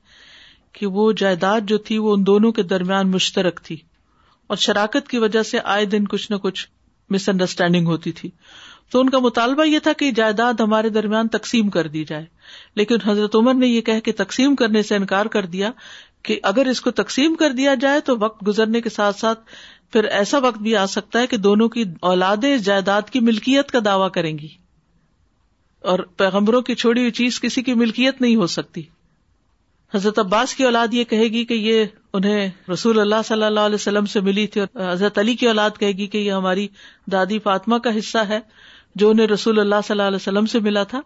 کہ 0.78 0.86
وہ 0.96 1.10
جائیداد 1.20 1.60
جو 1.68 1.76
تھی 1.86 1.96
وہ 1.98 2.12
ان 2.14 2.26
دونوں 2.26 2.50
کے 2.58 2.62
درمیان 2.72 3.10
مشترک 3.10 3.60
تھی 3.64 3.76
اور 4.52 4.56
شراکت 4.64 5.08
کی 5.08 5.18
وجہ 5.24 5.42
سے 5.52 5.58
آئے 5.76 5.84
دن 5.94 6.04
کچھ 6.12 6.30
نہ 6.32 6.36
کچھ 6.42 6.66
مس 7.14 7.28
انڈرسٹینڈنگ 7.28 7.86
ہوتی 7.88 8.10
تھی 8.20 8.28
تو 8.92 9.00
ان 9.00 9.08
کا 9.10 9.18
مطالبہ 9.24 9.64
یہ 9.66 9.78
تھا 9.82 9.92
کہ 9.98 10.10
جائیداد 10.18 10.60
ہمارے 10.60 10.88
درمیان 10.98 11.28
تقسیم 11.36 11.70
کر 11.70 11.86
دی 11.94 12.04
جائے 12.10 12.24
لیکن 12.76 13.00
حضرت 13.06 13.34
عمر 13.36 13.54
نے 13.54 13.66
یہ 13.66 13.80
کہ 14.08 14.12
تقسیم 14.16 14.54
کرنے 14.62 14.82
سے 14.90 14.96
انکار 14.96 15.26
کر 15.34 15.46
دیا 15.56 15.70
کہ 16.28 16.38
اگر 16.50 16.66
اس 16.70 16.80
کو 16.80 16.90
تقسیم 17.00 17.34
کر 17.42 17.52
دیا 17.58 17.74
جائے 17.80 18.00
تو 18.10 18.16
وقت 18.20 18.46
گزرنے 18.46 18.80
کے 18.86 18.90
ساتھ 18.90 19.18
ساتھ 19.18 19.40
پھر 19.92 20.04
ایسا 20.20 20.38
وقت 20.46 20.58
بھی 20.62 20.76
آ 20.76 20.84
سکتا 20.94 21.20
ہے 21.20 21.26
کہ 21.26 21.36
دونوں 21.48 21.68
کی 21.74 21.84
اولادیں 22.12 22.52
اس 22.54 22.64
جائیداد 22.64 23.10
کی 23.12 23.20
ملکیت 23.28 23.70
کا 23.72 23.78
دعوی 23.84 24.08
کریں 24.14 24.36
گی 24.38 24.48
اور 25.90 25.98
پیغمبروں 26.22 26.60
کی 26.70 26.74
چھوڑی 26.82 27.00
ہوئی 27.00 27.10
چیز 27.22 27.40
کسی 27.40 27.62
کی 27.68 27.74
ملکیت 27.84 28.20
نہیں 28.20 28.36
ہو 28.42 28.46
سکتی 28.56 28.82
حضرت 29.94 30.18
عباس 30.18 30.54
کی 30.54 30.64
اولاد 30.64 30.94
یہ 30.94 31.04
کہے 31.10 31.24
گی 31.34 31.44
کہ 31.50 31.54
یہ 31.54 31.84
انہیں 32.16 32.48
رسول 32.72 32.98
اللہ 33.00 33.22
صلی 33.24 33.44
اللہ 33.44 33.60
علیہ 33.68 33.74
وسلم 33.74 34.06
سے 34.14 34.20
ملی 34.26 34.46
تھی 34.54 34.60
اور 34.60 34.90
حضرت 34.92 35.18
علی 35.18 35.34
کی 35.42 35.46
اولاد 35.48 35.78
کہے 35.80 35.92
گی 36.00 36.06
کہ 36.14 36.18
یہ 36.18 36.32
ہماری 36.32 36.66
دادی 37.12 37.38
فاطمہ 37.44 37.78
کا 37.86 37.96
حصہ 37.98 38.24
ہے 38.28 38.40
جو 39.02 39.10
انہیں 39.10 39.26
رسول 39.26 39.60
اللہ 39.60 39.80
صلی 39.86 39.94
اللہ 39.94 40.06
علیہ 40.08 40.20
وسلم 40.22 40.46
سے 40.54 40.60
ملا 40.68 40.82
تھا 40.92 41.00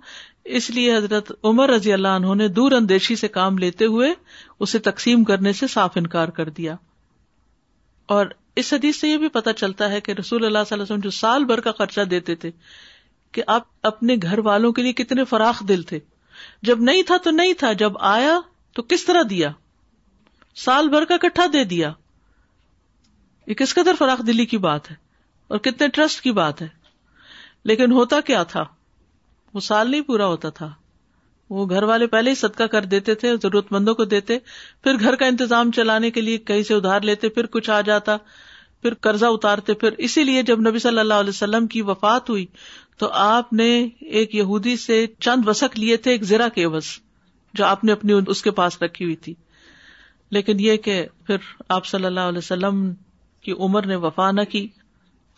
اس 0.61 0.68
لیے 0.71 0.97
حضرت 0.97 1.33
عمر 1.51 1.71
رضی 1.71 1.92
اللہ 1.92 2.16
عنہ 2.21 2.35
نے 2.42 2.49
دور 2.59 2.73
اندیشی 2.77 3.16
سے 3.16 3.29
کام 3.38 3.59
لیتے 3.59 3.87
ہوئے 3.95 4.12
اسے 4.66 4.79
تقسیم 4.88 5.25
کرنے 5.25 5.53
سے 5.61 5.66
صاف 5.75 5.97
انکار 5.97 6.29
کر 6.38 6.49
دیا 6.57 6.75
اور 8.16 8.27
اس 8.61 8.73
حدیث 8.73 9.01
سے 9.01 9.09
یہ 9.09 9.16
بھی 9.18 9.29
پتہ 9.37 9.51
چلتا 9.57 9.90
ہے 9.90 10.01
کہ 10.07 10.12
رسول 10.18 10.45
اللہ 10.45 10.64
صلی 10.68 10.75
اللہ 10.77 10.83
علیہ 10.83 10.83
وسلم 10.92 11.05
جو 11.11 11.11
سال 11.18 11.45
بھر 11.53 11.61
کا 11.66 11.73
خرچہ 11.79 12.01
دیتے 12.14 12.35
تھے 12.45 12.51
کہ 13.33 13.42
آپ 13.57 13.62
اپنے 13.92 14.16
گھر 14.23 14.38
والوں 14.47 14.73
کے 14.73 14.83
لیے 14.83 14.92
کتنے 15.03 15.25
فراخ 15.35 15.62
دل 15.68 15.83
تھے 15.92 15.99
جب 16.71 16.81
نہیں 16.90 17.03
تھا 17.07 17.16
تو 17.25 17.31
نہیں 17.31 17.53
تھا 17.59 17.73
جب 17.85 17.99
آیا 18.16 18.38
تو 18.74 18.82
کس 18.88 19.04
طرح 19.06 19.22
دیا 19.30 19.50
سال 20.64 20.88
بھر 20.88 21.04
کا 21.08 21.16
کٹھا 21.22 21.46
دے 21.52 21.64
دیا 21.72 21.90
یہ 23.46 23.54
کس 23.62 23.74
قدر 23.74 23.94
فراخ 23.98 24.20
دلی 24.26 24.46
کی 24.46 24.58
بات 24.66 24.90
ہے 24.90 24.94
اور 25.52 25.58
کتنے 25.66 25.88
ٹرسٹ 25.96 26.20
کی 26.24 26.30
بات 26.32 26.62
ہے 26.62 26.66
لیکن 27.70 27.92
ہوتا 27.92 28.20
کیا 28.26 28.42
تھا 28.52 28.62
وہ 29.54 29.61
سال 29.61 29.90
نہیں 29.90 30.02
پورا 30.02 30.26
ہوتا 30.26 30.50
تھا 30.61 30.68
وہ 31.56 31.68
گھر 31.70 31.82
والے 31.88 32.06
پہلے 32.12 32.30
ہی 32.30 32.35
صدقہ 32.35 32.64
کر 32.72 32.85
دیتے 32.92 33.14
تھے 33.22 33.35
ضرورت 33.42 33.72
مندوں 33.72 33.94
کو 33.94 34.04
دیتے 34.12 34.38
پھر 34.85 34.98
گھر 35.00 35.16
کا 35.22 35.26
انتظام 35.32 35.70
چلانے 35.78 36.11
کے 36.11 36.20
لیے 36.20 36.38
کہیں 36.50 36.62
سے 36.68 36.74
ادھار 36.74 37.00
لیتے 37.11 37.28
پھر 37.38 37.46
کچھ 37.56 37.70
آ 37.70 37.80
جاتا 37.88 38.16
پھر 38.82 38.94
قرضہ 39.06 39.26
اتارتے 39.35 39.74
پھر 39.82 39.92
اسی 40.08 40.24
لیے 40.24 40.42
جب 40.52 40.61
نبی 40.68 40.78
صلی 40.85 40.98
اللہ 40.98 41.20
علیہ 41.24 41.35
وسلم 41.35 41.66
کی 41.74 41.82
وفات 41.90 42.30
ہوئی 42.30 42.46
تو 42.98 43.11
آپ 43.24 43.52
نے 43.62 43.68
ایک 44.22 44.35
یہودی 44.35 44.76
سے 44.87 45.04
چند 45.20 45.48
وسک 45.48 45.78
لیے 45.78 45.96
تھے 46.06 46.11
ایک 46.11 46.22
زرا 46.32 46.48
کے 46.54 46.68
بس 46.76 46.92
جو 47.57 47.65
آپ 47.65 47.85
نے 47.85 47.93
اپنی 47.93 48.12
اس 48.27 48.43
کے 48.43 48.51
پاس 48.61 48.81
رکھی 48.83 49.05
ہوئی 49.05 49.17
تھی 49.25 49.35
لیکن 50.37 50.61
یہ 50.61 50.77
کہ 50.85 51.03
پھر 51.27 51.49
آپ 51.77 51.87
صلی 51.87 52.05
اللہ 52.07 52.29
علیہ 52.35 52.38
وسلم 52.38 52.85
کی 53.45 53.53
عمر 53.67 53.87
نے 53.87 53.97
وفا 54.05 54.31
نہ 54.31 54.41
کی 54.51 54.67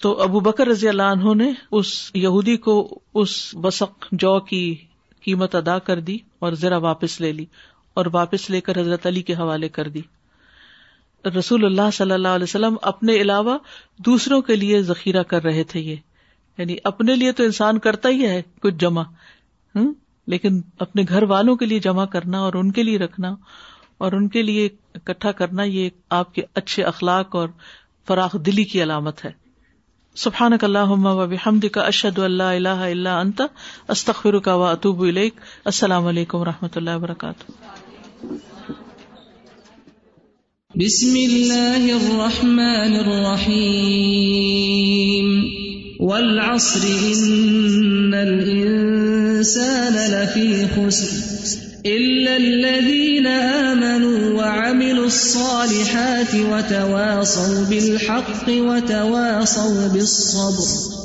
تو 0.02 0.12
ابو 0.22 0.40
بکر 0.46 0.66
رضی 0.68 0.88
اللہ 0.88 1.10
عنہ 1.16 1.32
نے 1.42 1.50
اس 1.78 1.90
یہودی 2.14 2.56
کو 2.66 2.74
اس 3.22 3.32
بسق 3.62 4.06
جو 4.24 4.38
کی 4.48 4.64
قیمت 5.24 5.54
ادا 5.54 5.78
کر 5.88 6.00
دی 6.08 6.16
اور 6.46 6.52
ذرا 6.62 6.76
واپس 6.86 7.20
لے 7.20 7.32
لی 7.32 7.44
اور 8.00 8.06
واپس 8.12 8.48
لے 8.50 8.60
کر 8.68 8.80
حضرت 8.80 9.06
علی 9.06 9.22
کے 9.30 9.34
حوالے 9.34 9.68
کر 9.78 9.88
دی 9.96 10.00
رسول 11.38 11.64
اللہ 11.64 11.90
صلی 11.92 12.12
اللہ 12.12 12.34
علیہ 12.38 12.48
وسلم 12.48 12.76
اپنے 12.92 13.14
علاوہ 13.20 13.58
دوسروں 14.06 14.40
کے 14.48 14.56
لیے 14.56 14.80
ذخیرہ 14.92 15.22
کر 15.30 15.42
رہے 15.42 15.62
تھے 15.70 15.80
یہ 15.80 15.96
یعنی 16.58 16.76
اپنے 16.90 17.14
لیے 17.16 17.32
تو 17.38 17.44
انسان 17.44 17.78
کرتا 17.86 18.08
ہی 18.18 18.26
ہے 18.28 18.40
کچھ 18.62 18.74
جمع 18.78 19.02
لیکن 20.32 20.60
اپنے 20.84 21.02
گھر 21.08 21.22
والوں 21.30 21.56
کے 21.62 21.66
لیے 21.66 21.78
جمع 21.86 22.04
کرنا 22.12 22.38
اور 22.44 22.52
ان 22.60 22.70
کے 22.76 22.82
لیے 22.82 22.98
رکھنا 22.98 23.34
اور 24.04 24.12
ان 24.12 24.28
کے 24.36 24.42
لیے 24.42 24.68
اکٹھا 24.94 25.32
کرنا 25.40 25.62
یہ 25.62 25.88
آپ 26.20 26.34
کے 26.34 26.42
اچھے 26.60 26.82
اخلاق 26.92 27.34
اور 27.36 27.48
فراخ 28.08 28.32
دلی 28.46 28.64
کی 28.72 28.82
علامت 28.82 29.24
ہے 29.24 29.30
سبحان 30.22 30.56
کا 30.58 30.66
اللہ 30.66 31.48
کا 31.72 31.82
اشد 31.82 32.18
اللہ 32.24 32.50
اللہ 32.56 32.82
اللہ 32.88 33.18
انت 33.22 33.40
استخر 33.96 34.38
کا 34.48 34.54
وطوب 34.62 35.02
علیہ 35.04 35.30
السلام 35.72 36.06
علیکم 36.12 36.38
و 36.40 36.44
رحمۃ 36.44 36.76
اللہ 36.76 36.96
وبرکاتہ 36.96 37.52
الْإِنسَانَ 49.44 49.96
لَفِي 50.08 50.48
خُسْرٍ 50.72 51.84
إِلَّا 51.84 52.32
الَّذِينَ 52.36 53.26
آمَنُوا 53.26 54.40
وَعَمِلُوا 54.40 55.06
الصَّالِحَاتِ 55.06 56.32
وَتَوَاصَوْا 56.34 57.64
بِالْحَقِّ 57.68 58.48
وَتَوَاصَوْا 58.48 59.88
بِالصَّبْرِ 59.92 61.04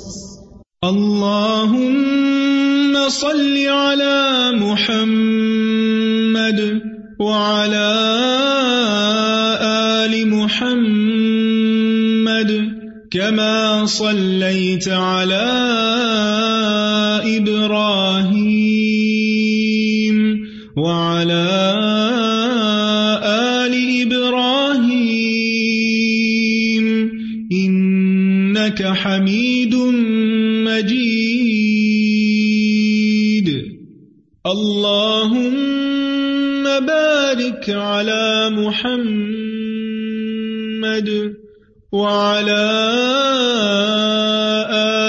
اللهم 0.80 3.12
صل 3.12 3.60
على 3.68 4.52
محمد 4.56 6.60
وعلى 7.20 7.92
آل 10.00 10.28
محمد 10.28 12.52
كما 13.12 13.86
صليت 13.86 14.88
على 14.88 15.50
إبراهيم 17.38 17.89
انك 27.52 28.84
حميد 28.86 29.76
مجيد 30.62 33.50
اللهم 34.46 36.64
بارك 36.86 37.70
على 37.70 38.50
محمد 38.54 41.10
وعلى 41.92 42.72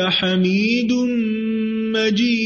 مجيد 0.00 2.41